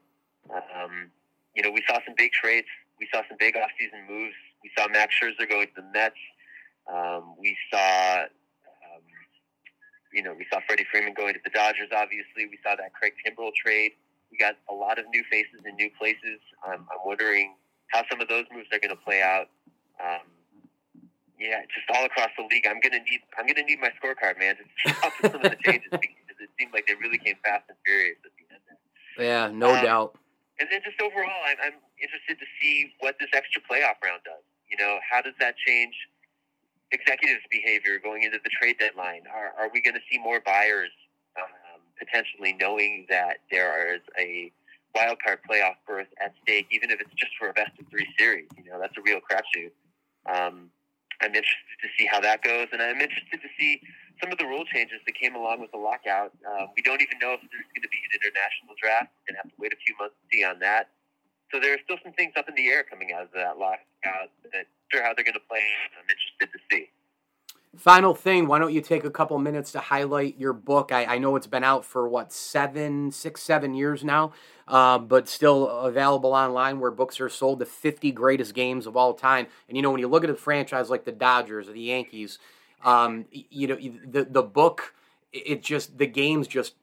Um, 0.53 1.09
you 1.57 1.63
know, 1.63 1.71
we 1.71 1.83
saw 1.89 1.97
some 2.05 2.15
big 2.15 2.33
trades. 2.33 2.69
We 2.99 3.09
saw 3.11 3.23
some 3.27 3.39
big 3.41 3.55
offseason 3.55 4.05
moves. 4.07 4.37
We 4.63 4.71
saw 4.77 4.87
Max 4.89 5.15
Scherzer 5.17 5.49
going 5.49 5.69
to 5.69 5.81
the 5.81 5.89
Mets. 5.95 6.21
Um, 6.93 7.37
we 7.41 7.57
saw 7.73 8.25
you 10.13 10.23
know, 10.23 10.35
we 10.35 10.47
saw 10.53 10.61
Freddie 10.67 10.87
Freeman 10.91 11.15
going 11.15 11.35
to 11.35 11.41
the 11.45 11.51
Dodgers. 11.51 11.89
Obviously, 11.95 12.47
we 12.47 12.59
saw 12.63 12.75
that 12.77 12.93
Craig 12.95 13.15
Kimbrel 13.23 13.55
trade. 13.55 13.93
We 14.31 14.39
got 14.39 14.57
a 14.71 14.75
lot 14.75 14.99
of 14.99 15.07
new 15.11 15.25
faces 15.31 15.63
in 15.67 15.75
new 15.77 15.91
places. 15.99 16.39
Um, 16.67 16.87
I'm 16.91 17.03
wondering 17.05 17.55
how 17.89 18.03
some 18.11 18.21
of 18.21 18.29
those 18.29 18.45
moves 18.53 18.69
are 18.73 18.79
going 18.79 18.95
to 18.95 19.03
play 19.03 19.23
out. 19.23 19.51
Um, 20.03 20.27
yeah, 21.41 21.65
just 21.73 21.89
all 21.89 22.05
across 22.05 22.29
the 22.37 22.45
league. 22.53 22.69
I'm 22.69 22.85
gonna 22.85 23.01
need 23.01 23.25
I'm 23.41 23.49
gonna 23.49 23.65
need 23.65 23.81
my 23.81 23.89
scorecard, 23.97 24.39
man, 24.39 24.61
to 24.61 24.65
with 24.85 25.33
some 25.33 25.41
of 25.41 25.51
the 25.51 25.57
changes 25.65 25.89
because 25.89 26.37
it 26.37 26.53
seemed 26.61 26.73
like 26.77 26.87
they 26.87 26.95
really 27.01 27.17
came 27.17 27.41
fast 27.43 27.65
and 27.73 27.81
furious 27.81 28.21
at 28.21 28.33
the 28.37 28.45
end. 28.53 28.61
Yeah, 29.17 29.49
no 29.49 29.73
um, 29.73 29.83
doubt. 29.83 30.11
And 30.61 30.69
then 30.71 30.85
just 30.85 31.01
overall, 31.01 31.41
I'm, 31.49 31.57
I'm 31.65 31.79
interested 31.97 32.37
to 32.37 32.47
see 32.61 32.93
what 33.01 33.17
this 33.19 33.33
extra 33.33 33.65
playoff 33.65 33.97
round 34.05 34.21
does. 34.29 34.45
You 34.69 34.77
know, 34.77 35.01
how 35.01 35.25
does 35.25 35.33
that 35.41 35.57
change? 35.57 35.97
Executives' 36.93 37.45
behavior 37.51 37.99
going 37.99 38.23
into 38.23 38.39
the 38.43 38.51
trade 38.51 38.77
deadline? 38.79 39.23
Are, 39.33 39.53
are 39.59 39.71
we 39.73 39.81
going 39.81 39.95
to 39.95 40.05
see 40.11 40.19
more 40.19 40.41
buyers 40.41 40.91
um, 41.37 41.81
potentially 41.99 42.57
knowing 42.61 43.07
that 43.09 43.39
there 43.51 43.95
is 43.95 44.03
a 44.19 44.53
wild 44.95 45.19
card 45.23 45.39
playoff 45.49 45.77
berth 45.87 46.09
at 46.23 46.35
stake, 46.43 46.67
even 46.71 46.91
if 46.91 47.01
it's 47.01 47.15
just 47.15 47.33
for 47.39 47.49
a 47.49 47.53
best 47.53 47.73
of 47.79 47.87
three 47.91 48.07
series? 48.19 48.49
You 48.57 48.71
know, 48.71 48.81
that's 48.81 48.97
a 48.99 49.03
real 49.03 49.21
crapshoot. 49.21 49.71
Um, 50.27 50.71
I'm 51.21 51.35
interested 51.35 51.77
to 51.83 51.89
see 51.99 52.07
how 52.07 52.21
that 52.21 52.43
goes, 52.43 52.69
and 52.73 52.81
I'm 52.81 53.01
interested 53.01 53.41
to 53.43 53.49
see 53.59 53.81
some 54.21 54.33
of 54.33 54.39
the 54.39 54.47
rule 54.47 54.65
changes 54.65 55.01
that 55.07 55.15
came 55.15 55.35
along 55.35 55.61
with 55.61 55.71
the 55.73 55.79
lockout. 55.79 56.33
Um, 56.49 56.69
we 56.77 56.83
don't 56.83 57.01
even 57.01 57.19
know 57.21 57.37
if 57.37 57.41
there's 57.41 57.69
going 57.77 57.85
to 57.85 57.93
be 57.93 58.01
an 58.09 58.13
international 58.17 58.75
draft. 58.81 59.13
We're 59.13 59.33
going 59.33 59.37
to 59.37 59.43
have 59.45 59.53
to 59.53 59.59
wait 59.61 59.73
a 59.73 59.81
few 59.85 59.95
months 60.01 60.17
to 60.17 60.25
see 60.33 60.45
on 60.45 60.59
that. 60.61 60.89
So 61.53 61.59
there 61.61 61.75
are 61.75 61.79
still 61.85 61.97
some 62.03 62.13
things 62.13 62.33
up 62.37 62.49
in 62.49 62.55
the 62.55 62.69
air 62.69 62.85
coming 62.85 63.13
out 63.13 63.23
of 63.23 63.33
that 63.35 63.59
lockout 63.59 64.31
that 64.53 64.67
sure 64.91 65.03
how 65.03 65.13
they're 65.15 65.25
going 65.25 65.35
to 65.35 65.41
play. 65.49 65.61
I'm 65.99 66.07
interested 66.09 66.53
to 66.53 66.59
see. 66.71 66.89
Final 67.77 68.15
thing, 68.15 68.49
why 68.49 68.59
don't 68.59 68.73
you 68.73 68.81
take 68.81 69.05
a 69.05 69.11
couple 69.11 69.39
minutes 69.39 69.71
to 69.73 69.79
highlight 69.79 70.37
your 70.41 70.53
book? 70.53 70.91
I, 70.91 71.05
I 71.05 71.19
know 71.19 71.37
it's 71.37 71.47
been 71.47 71.63
out 71.63 71.85
for 71.85 72.09
what 72.09 72.33
seven, 72.33 73.13
six, 73.13 73.43
seven 73.43 73.75
years 73.75 74.03
now, 74.03 74.33
uh, 74.67 74.99
but 74.99 75.29
still 75.29 75.69
available 75.69 76.33
online 76.33 76.81
where 76.81 76.91
books 76.91 77.21
are 77.21 77.29
sold. 77.29 77.61
The 77.61 77.67
50 77.67 78.11
greatest 78.11 78.55
games 78.55 78.89
of 78.89 78.97
all 78.97 79.15
time. 79.15 79.47
And 79.69 79.77
you 79.77 79.83
know, 79.83 79.91
when 79.93 80.01
you 80.01 80.09
look 80.09 80.25
at 80.25 80.31
a 80.31 80.35
franchise 80.35 80.91
like 80.91 81.05
the 81.05 81.13
Dodgers 81.13 81.69
or 81.69 81.73
the 81.73 81.81
Yankees, 81.81 82.41
um, 82.85 83.27
you 83.31 83.69
know, 83.69 83.77
the 83.77 84.25
the 84.25 84.43
book, 84.43 84.95
it 85.33 85.63
just 85.63 85.97
the 85.99 86.07
games 86.07 86.49
just 86.49 86.75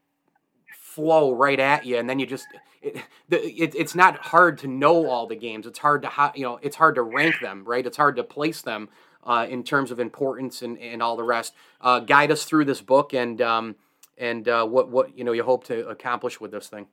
flow 0.71 1.33
right 1.33 1.59
at 1.59 1.85
you, 1.85 1.97
and 1.97 2.09
then 2.09 2.17
you 2.17 2.25
just 2.25 2.47
it, 2.81 2.97
it, 3.29 3.75
it's 3.75 3.95
not 3.95 4.17
hard 4.17 4.57
to 4.59 4.67
know 4.67 5.07
all 5.07 5.27
the 5.27 5.35
games. 5.35 5.65
It's 5.65 5.79
hard 5.79 6.03
to 6.03 6.31
you 6.35 6.43
know 6.43 6.59
it's 6.61 6.75
hard 6.75 6.95
to 6.95 7.01
rank 7.01 7.35
them, 7.41 7.63
right? 7.65 7.85
It's 7.85 7.97
hard 7.97 8.15
to 8.17 8.23
place 8.23 8.61
them 8.61 8.89
uh, 9.23 9.45
in 9.49 9.63
terms 9.63 9.91
of 9.91 9.99
importance 9.99 10.61
and, 10.61 10.77
and 10.79 11.03
all 11.03 11.17
the 11.17 11.23
rest. 11.23 11.53
Uh, 11.81 11.99
guide 11.99 12.31
us 12.31 12.45
through 12.45 12.65
this 12.65 12.81
book 12.81 13.13
and 13.13 13.41
um, 13.41 13.75
and 14.17 14.47
uh, 14.47 14.65
what 14.65 14.89
what 14.89 15.17
you 15.17 15.23
know 15.23 15.33
you 15.33 15.43
hope 15.43 15.65
to 15.65 15.87
accomplish 15.87 16.39
with 16.39 16.51
this 16.51 16.67
thing. 16.67 16.87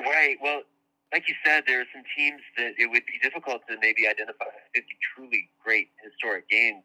Right. 0.00 0.36
Well, 0.42 0.62
like 1.12 1.28
you 1.28 1.34
said, 1.44 1.64
there 1.66 1.80
are 1.80 1.90
some 1.92 2.04
teams 2.16 2.40
that 2.56 2.72
it 2.78 2.88
would 2.90 3.02
be 3.06 3.18
difficult 3.22 3.62
to 3.68 3.76
maybe 3.80 4.06
identify 4.06 4.44
50 4.74 4.86
truly 5.14 5.50
great 5.64 5.88
historic 6.04 6.48
games 6.48 6.84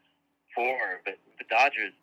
for, 0.55 1.01
but 1.05 1.15
the 1.37 1.45
Dodgers 1.49 1.93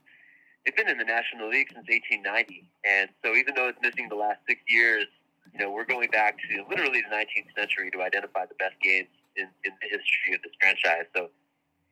they've 0.64 0.76
been 0.76 0.88
in 0.88 0.98
the 0.98 1.04
National 1.04 1.48
League 1.48 1.68
since 1.72 1.88
1890, 1.88 2.68
and 2.84 3.08
so 3.24 3.34
even 3.34 3.54
though 3.54 3.68
it's 3.68 3.78
missing 3.82 4.08
the 4.08 4.16
last 4.16 4.40
six 4.46 4.60
years, 4.68 5.06
you 5.52 5.58
know 5.58 5.70
we're 5.70 5.88
going 5.88 6.10
back 6.10 6.36
to 6.48 6.64
literally 6.68 7.02
the 7.02 7.12
19th 7.14 7.54
century 7.56 7.90
to 7.90 8.02
identify 8.02 8.46
the 8.46 8.58
best 8.58 8.78
games 8.82 9.08
in, 9.36 9.48
in 9.64 9.72
the 9.80 9.88
history 9.88 10.34
of 10.34 10.42
this 10.42 10.52
franchise. 10.60 11.06
So 11.14 11.30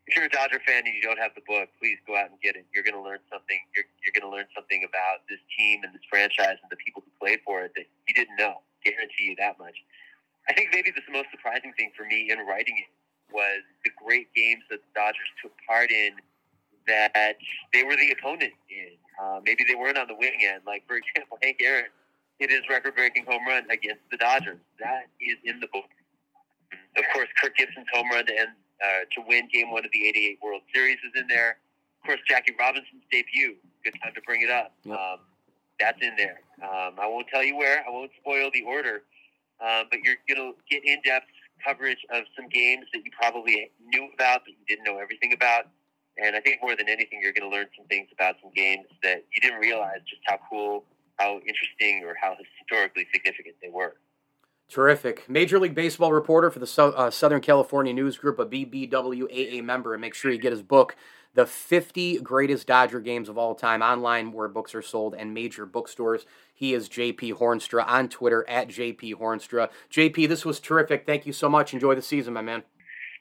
if 0.08 0.16
you're 0.16 0.24
a 0.24 0.32
Dodger 0.32 0.60
fan 0.64 0.88
and 0.88 0.94
you 0.94 1.04
don't 1.04 1.20
have 1.20 1.36
the 1.36 1.44
book, 1.44 1.68
please 1.76 2.00
go 2.08 2.16
out 2.16 2.32
and 2.32 2.40
get 2.40 2.56
it. 2.56 2.64
You're 2.72 2.82
going 2.82 2.96
to 2.96 3.04
learn 3.04 3.20
something. 3.28 3.60
You're, 3.76 3.84
you're 4.00 4.16
going 4.16 4.24
to 4.24 4.32
learn 4.32 4.48
something 4.56 4.80
about 4.88 5.28
this 5.28 5.40
team 5.52 5.84
and 5.84 5.92
this 5.92 6.04
franchise 6.08 6.56
and 6.64 6.72
the 6.72 6.80
people 6.80 7.04
who 7.04 7.12
played 7.20 7.44
for 7.44 7.60
it 7.60 7.76
that 7.76 7.84
you 8.08 8.14
didn't 8.16 8.36
know. 8.40 8.64
Guarantee 8.84 9.34
you 9.34 9.36
that 9.36 9.58
much. 9.60 9.76
I 10.48 10.56
think 10.56 10.72
maybe 10.72 10.88
the 10.90 11.04
most 11.12 11.28
surprising 11.30 11.76
thing 11.76 11.92
for 11.92 12.08
me 12.08 12.32
in 12.32 12.40
writing 12.48 12.80
it 12.80 12.88
was 13.28 13.60
the 13.84 13.92
great 14.00 14.32
games 14.32 14.64
that 14.70 14.80
the 14.80 14.92
Dodgers 14.96 15.28
took 15.42 15.52
part 15.68 15.90
in 15.92 16.16
that 16.88 17.36
they 17.74 17.84
were 17.84 17.96
the 17.96 18.16
opponent 18.16 18.56
in. 18.72 18.96
Uh, 19.20 19.40
maybe 19.44 19.62
they 19.68 19.74
weren't 19.74 19.98
on 19.98 20.08
the 20.08 20.16
winning 20.16 20.40
end. 20.40 20.62
Like, 20.64 20.88
for 20.88 20.96
example, 21.02 21.36
Hank 21.42 21.60
Aaron 21.60 21.92
hit 22.38 22.50
his 22.50 22.62
record 22.70 22.94
breaking 22.94 23.24
home 23.26 23.46
run 23.46 23.64
against 23.70 24.02
the 24.10 24.16
Dodgers. 24.16 24.58
That 24.80 25.06
is 25.20 25.36
in 25.44 25.60
the 25.60 25.68
book. 25.72 25.90
Of 26.96 27.04
course, 27.14 27.28
Kirk 27.40 27.56
Gibson's 27.56 27.86
home 27.92 28.10
run 28.10 28.26
to 28.26 28.32
end 28.32 28.50
uh, 28.82 29.04
to 29.14 29.26
win 29.26 29.48
Game 29.52 29.70
One 29.70 29.84
of 29.84 29.90
the 29.92 30.08
'88 30.08 30.38
World 30.42 30.62
Series 30.74 30.98
is 31.04 31.20
in 31.20 31.26
there. 31.28 31.58
Of 32.02 32.06
course, 32.06 32.20
Jackie 32.28 32.54
Robinson's 32.58 33.02
debut. 33.10 33.56
Good 33.84 33.94
time 34.02 34.14
to 34.14 34.20
bring 34.22 34.42
it 34.42 34.50
up. 34.50 34.72
Yep. 34.84 34.98
Um, 34.98 35.18
that's 35.80 35.98
in 36.02 36.14
there. 36.16 36.40
Um, 36.62 36.94
I 36.98 37.06
won't 37.06 37.28
tell 37.28 37.42
you 37.42 37.56
where. 37.56 37.84
I 37.86 37.90
won't 37.90 38.10
spoil 38.20 38.50
the 38.52 38.62
order. 38.62 39.02
Um, 39.60 39.86
but 39.90 40.00
you're 40.04 40.16
going 40.28 40.52
to 40.52 40.58
get 40.70 40.84
in-depth 40.84 41.26
coverage 41.64 41.98
of 42.10 42.24
some 42.36 42.48
games 42.48 42.86
that 42.92 43.04
you 43.04 43.10
probably 43.18 43.70
knew 43.92 44.08
about, 44.14 44.42
but 44.44 44.54
you 44.54 44.64
didn't 44.68 44.84
know 44.84 44.98
everything 44.98 45.32
about. 45.32 45.66
And 46.16 46.34
I 46.34 46.40
think 46.40 46.60
more 46.62 46.76
than 46.76 46.88
anything, 46.88 47.20
you're 47.22 47.32
going 47.32 47.48
to 47.48 47.54
learn 47.54 47.66
some 47.76 47.86
things 47.86 48.08
about 48.12 48.36
some 48.42 48.50
games 48.54 48.86
that 49.02 49.24
you 49.34 49.40
didn't 49.40 49.60
realize 49.60 49.98
just 50.08 50.22
how 50.26 50.38
cool, 50.50 50.84
how 51.18 51.40
interesting, 51.46 52.04
or 52.04 52.14
how 52.20 52.36
historically 52.58 53.06
significant 53.12 53.56
they 53.60 53.68
were. 53.68 53.96
Terrific. 54.68 55.28
Major 55.28 55.58
League 55.58 55.74
Baseball 55.74 56.12
reporter 56.12 56.50
for 56.50 56.58
the 56.58 56.66
so- 56.66 56.90
uh, 56.92 57.10
Southern 57.10 57.40
California 57.40 57.92
News 57.92 58.18
Group, 58.18 58.38
a 58.38 58.46
BBWAA 58.46 59.62
member, 59.62 59.94
and 59.94 60.00
make 60.00 60.14
sure 60.14 60.30
you 60.30 60.38
get 60.38 60.52
his 60.52 60.62
book, 60.62 60.94
The 61.34 61.46
50 61.46 62.18
Greatest 62.20 62.66
Dodger 62.66 63.00
Games 63.00 63.28
of 63.28 63.38
All 63.38 63.54
Time, 63.54 63.82
online 63.82 64.32
where 64.32 64.48
books 64.48 64.74
are 64.74 64.82
sold 64.82 65.14
and 65.14 65.32
major 65.32 65.64
bookstores. 65.64 66.26
He 66.54 66.74
is 66.74 66.88
JP 66.88 67.34
Hoornstra 67.34 67.86
on 67.86 68.08
Twitter 68.08 68.44
at 68.48 68.68
JP 68.68 69.14
Hoornstra. 69.14 69.70
JP, 69.90 70.28
this 70.28 70.44
was 70.44 70.60
terrific. 70.60 71.06
Thank 71.06 71.26
you 71.26 71.32
so 71.32 71.48
much. 71.48 71.72
Enjoy 71.72 71.94
the 71.94 72.02
season, 72.02 72.34
my 72.34 72.42
man. 72.42 72.62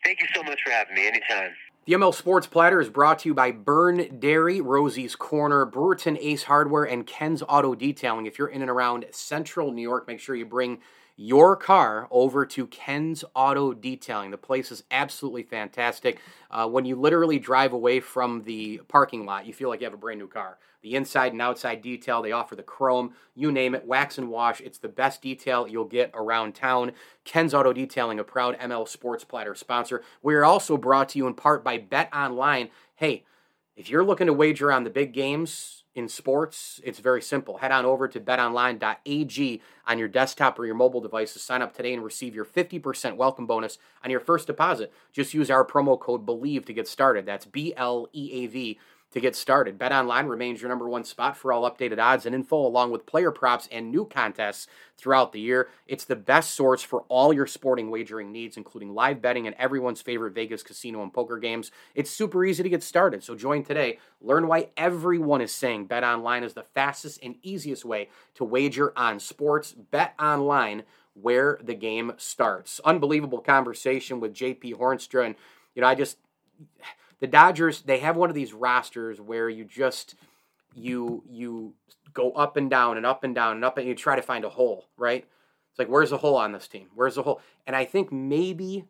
Thank 0.04 0.22
you 0.22 0.28
so 0.36 0.44
much 0.44 0.60
for 0.66 0.72
having 0.72 0.96
me. 0.96 1.08
Anytime. 1.08 1.52
The 1.88 1.94
ML 1.94 2.14
Sports 2.14 2.48
Platter 2.48 2.82
is 2.82 2.90
brought 2.90 3.20
to 3.20 3.30
you 3.30 3.34
by 3.34 3.54
Byrne 3.54 4.20
Dairy, 4.20 4.60
Rosie's 4.60 5.16
Corner, 5.16 5.66
Brewerton 5.66 6.18
Ace 6.20 6.44
Hardware, 6.44 6.84
and 6.84 7.08
Ken's 7.08 7.42
Auto 7.48 7.76
Detailing. 7.76 8.26
If 8.26 8.38
you're 8.38 8.50
in 8.50 8.62
and 8.62 8.70
around 8.70 9.06
central 9.12 9.72
New 9.72 9.84
York, 9.84 10.06
make 10.06 10.20
sure 10.20 10.36
you 10.36 10.46
bring 10.46 10.80
your 11.18 11.56
car 11.56 12.08
over 12.12 12.46
to 12.46 12.68
Ken's 12.68 13.26
Auto 13.34 13.74
Detailing. 13.74 14.30
The 14.30 14.38
place 14.38 14.72
is 14.72 14.84
absolutely 14.92 15.42
fantastic. 15.42 16.22
Uh, 16.52 16.68
when 16.68 16.86
you 16.86 16.96
literally 16.96 17.40
drive 17.40 17.74
away 17.74 18.00
from 18.00 18.44
the 18.44 18.82
parking 18.88 19.26
lot, 19.26 19.48
you 19.48 19.54
feel 19.54 19.68
like 19.68 19.82
you 19.82 19.86
have 19.86 19.96
a 19.96 19.98
brand 19.98 20.20
new 20.20 20.28
car. 20.28 20.60
The 20.84 20.94
inside 20.96 21.32
and 21.32 21.42
outside 21.42 21.82
detail, 21.82 22.22
they 22.22 22.32
offer 22.32 22.56
the 22.56 22.62
chrome, 22.62 23.16
you 23.34 23.52
name 23.52 23.74
it, 23.74 23.88
wax 23.88 24.20
and 24.20 24.30
wash. 24.30 24.62
It's 24.62 24.78
the 24.78 24.88
best 24.88 25.24
detail 25.24 25.68
you'll 25.68 25.86
get 25.86 26.12
around 26.14 26.54
town. 26.54 26.92
Ken's 27.26 27.56
Auto 27.56 27.74
Detailing, 27.74 28.20
a 28.20 28.24
proud 28.24 28.58
ML 28.60 28.88
Sports 28.88 29.24
Platter 29.24 29.56
sponsor. 29.56 30.04
We 30.22 30.36
are 30.36 30.46
also 30.46 30.78
brought 30.78 31.10
to 31.10 31.18
you 31.18 31.26
in 31.26 31.34
part 31.34 31.64
by 31.64 31.80
Bet 31.80 32.14
Online. 32.14 32.70
Hey, 32.94 33.26
if 33.76 33.90
you're 33.90 34.04
looking 34.04 34.28
to 34.28 34.34
wager 34.34 34.72
on 34.72 34.84
the 34.84 34.92
big 34.92 35.14
games 35.14 35.84
in 35.98 36.08
sports, 36.08 36.80
it's 36.84 37.00
very 37.00 37.24
simple. 37.24 37.58
Head 37.58 37.72
on 37.72 37.84
over 37.84 38.08
to 38.08 38.20
betonline.ag 38.20 39.62
on 39.88 39.98
your 39.98 40.08
desktop 40.08 40.60
or 40.60 40.66
your 40.68 40.76
mobile 40.76 41.02
device 41.02 41.34
to 41.34 41.40
sign 41.40 41.64
up 41.64 41.76
today 41.76 41.92
and 41.92 42.04
receive 42.04 42.36
your 42.36 42.46
50% 42.46 43.16
welcome 43.18 43.48
bonus 43.48 43.80
on 44.04 44.12
your 44.12 44.20
first 44.20 44.46
deposit. 44.46 44.94
Just 45.12 45.34
use 45.34 45.50
our 45.50 45.66
promo 45.66 46.00
code 46.00 46.24
BLEAV 46.24 46.66
to 46.66 46.74
get 46.74 46.88
started. 46.88 47.26
That's 47.26 47.46
B 47.46 47.74
L 47.76 48.08
E 48.14 48.30
A 48.44 48.48
V 48.48 48.80
to 49.12 49.22
get 49.22 49.36
started. 49.36 49.78
Bet 49.78 49.94
Online 49.94 50.28
remains 50.28 50.62
your 50.62 50.70
number 50.70 50.90
one 50.90 51.04
spot 51.04 51.38
for 51.38 51.54
all 51.54 51.70
updated 51.70 52.00
odds 52.00 52.26
and 52.26 52.36
info, 52.36 52.58
along 52.58 52.92
with 52.92 53.06
player 53.06 53.32
props 53.32 53.68
and 53.72 53.90
new 53.90 54.06
contests 54.06 54.68
throughout 54.98 55.32
the 55.32 55.40
year. 55.40 55.70
It's 55.88 56.04
the 56.04 56.16
best 56.16 56.54
source 56.54 56.84
for 56.84 57.02
all 57.08 57.32
your 57.32 57.48
sporting 57.48 57.90
wagering 57.90 58.32
needs, 58.32 58.58
including 58.58 58.94
live 58.94 59.22
betting 59.22 59.48
and 59.48 59.56
everyone's 59.58 60.02
favorite 60.02 60.34
Vegas 60.34 60.62
casino 60.62 61.02
and 61.02 61.14
poker 61.14 61.38
games. 61.38 61.72
It's 61.96 62.12
super 62.12 62.44
easy 62.44 62.64
to 62.64 62.70
get 62.70 62.84
started, 62.84 63.24
so 63.24 63.36
join 63.36 63.64
today. 63.64 64.00
Learn 64.22 64.48
why 64.48 64.70
everyone 64.76 65.42
is 65.42 65.54
saying 65.54 65.86
Bet 65.86 66.04
Online 66.04 66.44
is 66.44 66.54
the 66.54 66.64
fastest 66.64 67.20
and 67.24 67.36
easiest 67.44 67.86
way 67.86 68.10
to 68.36 68.44
wager 68.44 68.92
on 68.98 69.20
sports. 69.20 69.74
Bet 69.74 70.16
Online, 70.20 70.84
where 71.14 71.60
the 71.64 71.76
game 71.76 72.14
starts. 72.18 72.82
Unbelievable 72.84 73.40
conversation 73.40 74.20
with 74.20 74.34
JP 74.34 74.76
Hoornstra, 74.76 75.26
and 75.26 75.36
you 75.76 75.82
know, 75.82 75.88
I 75.88 75.96
just 75.96 76.18
the 77.20 77.28
Dodgers 77.28 77.82
they 77.82 78.00
have 78.00 78.16
one 78.16 78.30
of 78.30 78.36
these 78.36 78.54
rosters 78.54 79.20
where 79.20 79.50
you 79.50 79.64
just 79.64 80.16
you 80.76 81.24
you 81.30 81.74
go 82.14 82.32
up 82.32 82.58
and 82.58 82.70
down 82.70 82.98
and 82.98 83.06
up 83.06 83.24
and 83.24 83.36
down 83.36 83.56
and 83.56 83.66
up 83.66 83.78
and 83.78 83.88
you 83.88 83.96
try 83.96 84.16
to 84.16 84.22
find 84.22 84.46
a 84.46 84.50
hole, 84.50 84.86
right? 84.98 85.26
It's 85.70 85.80
like 85.80 85.90
where's 85.90 86.10
the 86.10 86.18
hole 86.18 86.36
on 86.36 86.52
this 86.52 86.68
team? 86.68 86.88
Where's 86.96 87.16
the 87.16 87.24
hole? 87.24 87.42
And 87.66 87.76
I 87.76 87.86
think 87.86 88.12
maybe 88.12 88.86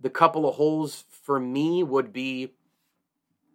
the 0.00 0.10
couple 0.10 0.48
of 0.48 0.54
holes 0.54 1.04
for 1.10 1.40
me 1.40 1.82
would 1.82 2.12
be 2.12 2.52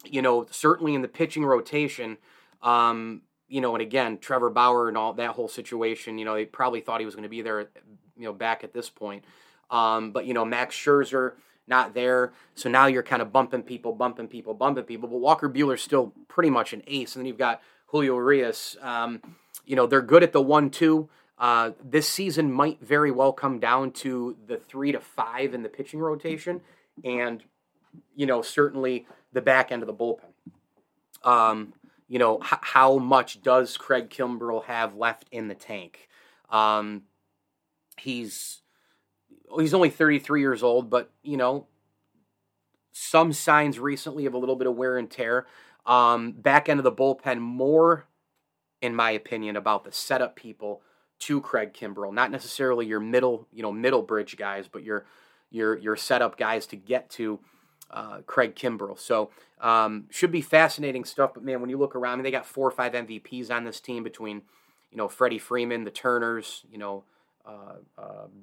you 0.06 0.22
know, 0.22 0.46
certainly 0.52 0.96
in 0.96 1.02
the 1.02 1.08
pitching 1.08 1.46
rotation 1.46 2.18
um, 2.64 3.22
you 3.48 3.62
know, 3.62 3.76
and 3.76 3.82
again, 3.82 4.18
Trevor 4.18 4.50
Bauer 4.50 4.88
and 4.88 4.98
all 4.98 5.14
that 5.14 5.32
whole 5.32 5.48
situation, 5.48 6.18
you 6.18 6.26
know, 6.26 6.34
they 6.34 6.46
probably 6.46 6.82
thought 6.82 7.02
he 7.02 7.06
was 7.06 7.14
going 7.14 7.24
to 7.24 7.30
be 7.30 7.42
there, 7.42 7.70
you 8.18 8.24
know, 8.24 8.34
back 8.34 8.64
at 8.64 8.74
this 8.74 8.90
point. 8.90 9.26
Um, 9.70 10.12
but 10.12 10.26
you 10.26 10.34
know, 10.34 10.46
Max 10.46 10.76
Scherzer, 10.76 11.34
not 11.68 11.94
there. 11.94 12.34
So 12.56 12.70
now 12.70 12.88
you're 12.88 13.04
kind 13.04 13.22
of 13.22 13.32
bumping 13.32 13.64
people, 13.64 13.94
bumping 13.94 14.28
people, 14.28 14.54
bumping 14.54 14.84
people. 14.84 15.10
But 15.10 15.20
Walker 15.20 15.50
Buehler's 15.50 15.82
still 15.82 16.14
pretty 16.28 16.50
much 16.50 16.74
an 16.74 16.84
ace. 16.88 17.16
And 17.16 17.22
then 17.22 17.28
you've 17.28 17.38
got 17.38 17.62
Julio 17.88 18.16
Urias. 18.16 18.78
Um, 18.82 19.22
you 19.66 19.76
know, 19.76 19.88
they're 19.88 20.02
good 20.02 20.24
at 20.24 20.34
the 20.34 20.42
one 20.42 20.70
two. 20.70 21.10
Uh, 21.38 21.72
this 21.84 22.08
season 22.08 22.52
might 22.52 22.80
very 22.82 23.12
well 23.12 23.34
come 23.34 23.60
down 23.60 23.92
to 23.92 24.38
the 24.48 24.58
three 24.58 24.92
to 24.92 25.00
five 25.00 25.54
in 25.54 25.64
the 25.64 25.70
pitching 25.70 26.00
rotation, 26.00 26.62
and 27.04 27.44
you 28.16 28.26
know 28.26 28.42
certainly 28.42 29.08
the 29.34 29.42
back 29.42 29.72
end 29.72 29.84
of 29.84 29.88
the 29.88 29.94
bullpen. 29.94 30.32
Um, 31.24 31.74
you 32.08 32.20
know 32.20 32.40
h- 32.42 32.60
how 32.62 32.98
much 32.98 33.42
does 33.42 33.78
Craig 33.78 34.10
Kimbrel 34.10 34.64
have 34.66 34.96
left 34.96 35.28
in 35.32 35.48
the 35.48 35.56
tank? 35.56 36.08
Um, 36.50 37.04
he's 37.98 38.63
he's 39.60 39.74
only 39.74 39.90
33 39.90 40.42
years 40.42 40.64
old, 40.64 40.90
but 40.90 41.12
you 41.24 41.38
know, 41.38 41.68
some 42.92 43.34
signs 43.34 43.80
recently 43.80 44.26
of 44.26 44.34
a 44.34 44.38
little 44.38 44.56
bit 44.56 44.68
of 44.68 44.76
wear 44.76 44.98
and 44.98 45.10
tear. 45.10 45.48
Um, 45.86 46.32
back 46.32 46.70
end 46.70 46.80
of 46.80 46.84
the 46.84 46.92
bullpen, 46.92 47.40
more, 47.40 48.06
in 48.82 48.96
my 48.96 49.12
opinion, 49.12 49.56
about 49.56 49.84
the 49.84 49.92
setup 49.92 50.36
people 50.36 50.82
to 51.20 51.42
Craig 51.42 51.74
Kimbrel, 51.74 52.14
not 52.14 52.32
necessarily 52.32 52.86
your 52.86 53.00
middle, 53.00 53.48
you 53.52 53.64
know, 53.64 53.72
middle 53.72 54.02
bridge 54.02 54.38
guys, 54.38 54.68
but 54.68 54.84
your 54.84 55.06
your 55.50 55.78
your 55.78 55.96
setup 55.96 56.38
guys 56.38 56.66
to 56.68 56.76
get 56.76 57.10
to 57.12 57.40
uh, 57.92 58.20
Craig 58.26 58.56
Kimbrel. 58.56 58.98
So 59.00 59.30
um, 59.62 60.06
should 60.10 60.32
be 60.32 60.42
fascinating 60.42 61.06
stuff. 61.06 61.34
But 61.34 61.44
man, 61.44 61.62
when 61.62 61.70
you 61.70 61.78
look 61.78 61.96
around, 61.96 62.14
I 62.14 62.16
mean, 62.18 62.24
they 62.24 62.32
got 62.32 62.46
four 62.46 62.68
or 62.68 62.72
five 62.72 62.94
MVPs 62.94 63.52
on 63.52 63.64
this 63.64 63.80
team 63.80 64.04
between, 64.04 64.42
you 64.92 64.98
know, 64.98 65.08
Freddie 65.08 65.40
Freeman, 65.40 65.84
the 65.84 65.92
Turners, 65.92 66.66
you 66.72 66.78
know, 66.78 67.04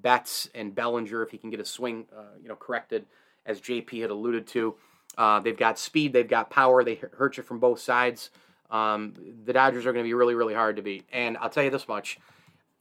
Betts 0.00 0.48
and 0.54 0.74
Bellinger 0.74 1.22
if 1.22 1.30
he 1.30 1.38
can 1.38 1.50
get 1.50 1.60
a 1.60 1.64
swing, 1.64 2.06
uh, 2.16 2.36
you 2.42 2.48
know, 2.48 2.56
corrected, 2.56 3.06
as 3.46 3.60
JP 3.60 4.02
had 4.02 4.10
alluded 4.10 4.46
to. 4.48 4.74
Uh, 5.18 5.40
they've 5.40 5.56
got 5.56 5.78
speed, 5.78 6.12
they've 6.12 6.28
got 6.28 6.50
power, 6.50 6.84
they 6.84 6.94
hurt 6.94 7.36
you 7.36 7.42
from 7.42 7.58
both 7.58 7.80
sides. 7.80 8.30
Um, 8.70 9.14
the 9.44 9.52
Dodgers 9.52 9.84
are 9.86 9.92
going 9.92 10.04
to 10.04 10.08
be 10.08 10.14
really, 10.14 10.34
really 10.34 10.54
hard 10.54 10.76
to 10.76 10.82
beat. 10.82 11.04
And 11.12 11.36
I'll 11.38 11.50
tell 11.50 11.64
you 11.64 11.70
this 11.70 11.88
much 11.88 12.18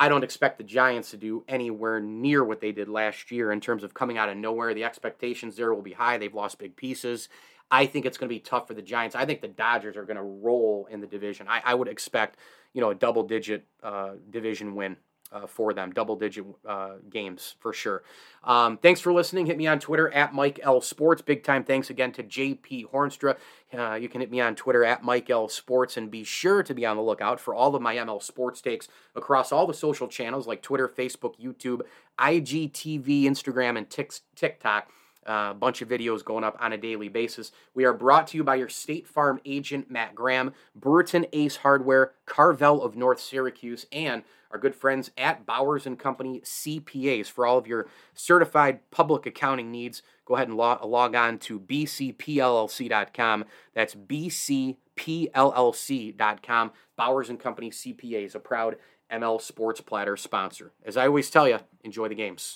I 0.01 0.08
don't 0.08 0.23
expect 0.23 0.58
the 0.58 0.63
Giants 0.63 1.12
to 1.12 1.17
do 1.17 1.43
anywhere 1.49 1.99
near 1.99 2.41
what 2.43 2.62
they 2.62 2.71
did 2.71 2.88
last 2.88 3.32
year 3.32 3.51
in 3.51 3.60
terms 3.60 3.84
of 3.84 3.93
coming 3.93 4.17
out 4.17 4.29
of 4.29 4.38
nowhere. 4.38 4.73
The 4.73 4.86
expectations 4.86 5.58
there 5.58 5.73
will 5.73 5.82
be 5.82 5.91
high. 5.91 6.17
They've 6.17 6.34
lost 6.34 6.58
big 6.58 6.77
pieces. 6.77 7.27
I 7.69 7.86
think 7.86 8.05
it's 8.05 8.17
going 8.17 8.29
to 8.29 8.34
be 8.34 8.39
tough 8.39 8.67
for 8.67 8.73
the 8.73 8.82
Giants. 8.82 9.15
I 9.15 9.25
think 9.25 9.41
the 9.41 9.49
Dodgers 9.49 9.97
are 9.97 10.05
going 10.05 10.17
to 10.17 10.23
roll 10.23 10.88
in 10.89 11.01
the 11.01 11.08
division. 11.08 11.47
I, 11.49 11.62
I 11.65 11.75
would 11.75 11.89
expect, 11.89 12.38
you 12.73 12.79
know, 12.79 12.91
a 12.91 12.95
double 12.95 13.23
digit 13.23 13.65
uh, 13.84 14.13
division 14.29 14.73
win 14.73 14.95
uh, 15.32 15.46
for 15.48 15.74
them, 15.74 15.92
double 15.92 16.15
digit 16.15 16.46
uh, 16.68 16.96
games 17.10 17.56
for 17.60 17.74
sure. 17.74 18.04
Um, 18.44 18.78
thanks 18.78 19.00
for 19.00 19.13
listening. 19.13 19.46
Hit 19.46 19.58
me 19.58 19.68
on 19.68 19.80
Twitter 19.80 20.10
at 20.10 20.34
Mike 20.34 20.60
L 20.63 20.82
Sports. 20.82 21.22
Big 21.22 21.44
time 21.44 21.63
thanks 21.63 21.89
again 21.89 22.12
to 22.13 22.24
JP 22.24 22.89
Hoornstra. 22.92 23.38
Uh, 23.78 23.94
you 23.94 24.10
can 24.10 24.22
hit 24.22 24.32
me 24.32 24.42
on 24.42 24.56
Twitter 24.56 24.84
at 24.84 25.04
Mike 25.04 25.30
L 25.30 25.48
Sports 25.48 25.98
and 25.98 26.10
be 26.10 26.24
sure 26.24 26.63
to 26.63 26.74
be 26.74 26.86
on 26.86 26.98
the 26.98 27.04
lookout 27.04 27.39
for 27.39 27.54
all 27.54 27.76
of 27.76 27.82
my 27.82 27.96
ML 27.96 28.22
Sports 28.24 28.62
takes 28.62 28.88
across 29.15 29.52
all 29.52 29.68
the 29.68 29.74
social 29.74 30.08
channels 30.08 30.48
like 30.48 30.62
Twitter, 30.62 30.88
Facebook, 30.88 31.39
YouTube, 31.39 31.82
IGTV, 32.18 33.24
Instagram, 33.24 33.78
and 33.78 33.89
TikTok. 34.36 34.89
A 35.30 35.32
uh, 35.32 35.54
bunch 35.54 35.84
of 35.84 35.88
videos 35.88 36.26
going 36.26 36.44
up 36.44 36.58
on 36.60 36.74
a 36.74 36.78
daily 36.78 37.08
basis. 37.08 37.52
We 37.76 37.86
are 37.86 37.94
brought 37.94 38.26
to 38.30 38.38
you 38.38 38.44
by 38.44 38.56
your 38.56 38.68
State 38.68 39.08
Farm 39.08 39.39
agent, 39.46 39.92
Matt 39.92 40.15
Graham, 40.15 40.54
Brewerton 40.78 41.30
Ace 41.32 41.58
Hardware, 41.58 42.13
Carvel 42.26 42.82
of 42.82 42.96
North 42.96 43.20
Syracuse, 43.20 43.86
and 43.92 44.24
our 44.50 44.58
good 44.58 44.74
friends 44.74 45.12
at 45.20 45.46
Bowers 45.46 45.86
and 45.86 46.00
Company 46.00 46.42
CPAs 46.44 47.28
for 47.28 47.46
all 47.46 47.60
of 47.60 47.68
your 47.68 47.88
certified 48.15 48.89
public 48.89 49.28
accounting 49.28 49.70
needs. 49.70 50.02
Go 50.26 50.34
ahead 50.34 50.48
and 50.48 50.58
log, 50.58 50.84
log 50.84 51.13
on 51.13 51.38
to 51.39 51.60
bcpllc.com. 51.60 53.46
That's 53.76 53.94
bcpllc.com. 53.94 54.78
Bowers 56.96 57.30
and 57.30 57.39
Company 57.39 57.70
CPAs, 57.70 58.34
a 58.34 58.39
proud 58.39 58.78
ML 59.12 59.39
Sports 59.39 59.82
Platter 59.82 60.18
sponsor. 60.18 60.72
As 60.84 60.98
I 60.98 61.06
always 61.06 61.30
tell 61.30 61.48
you, 61.48 61.60
enjoy 61.84 62.08
the 62.08 62.15
games. 62.15 62.56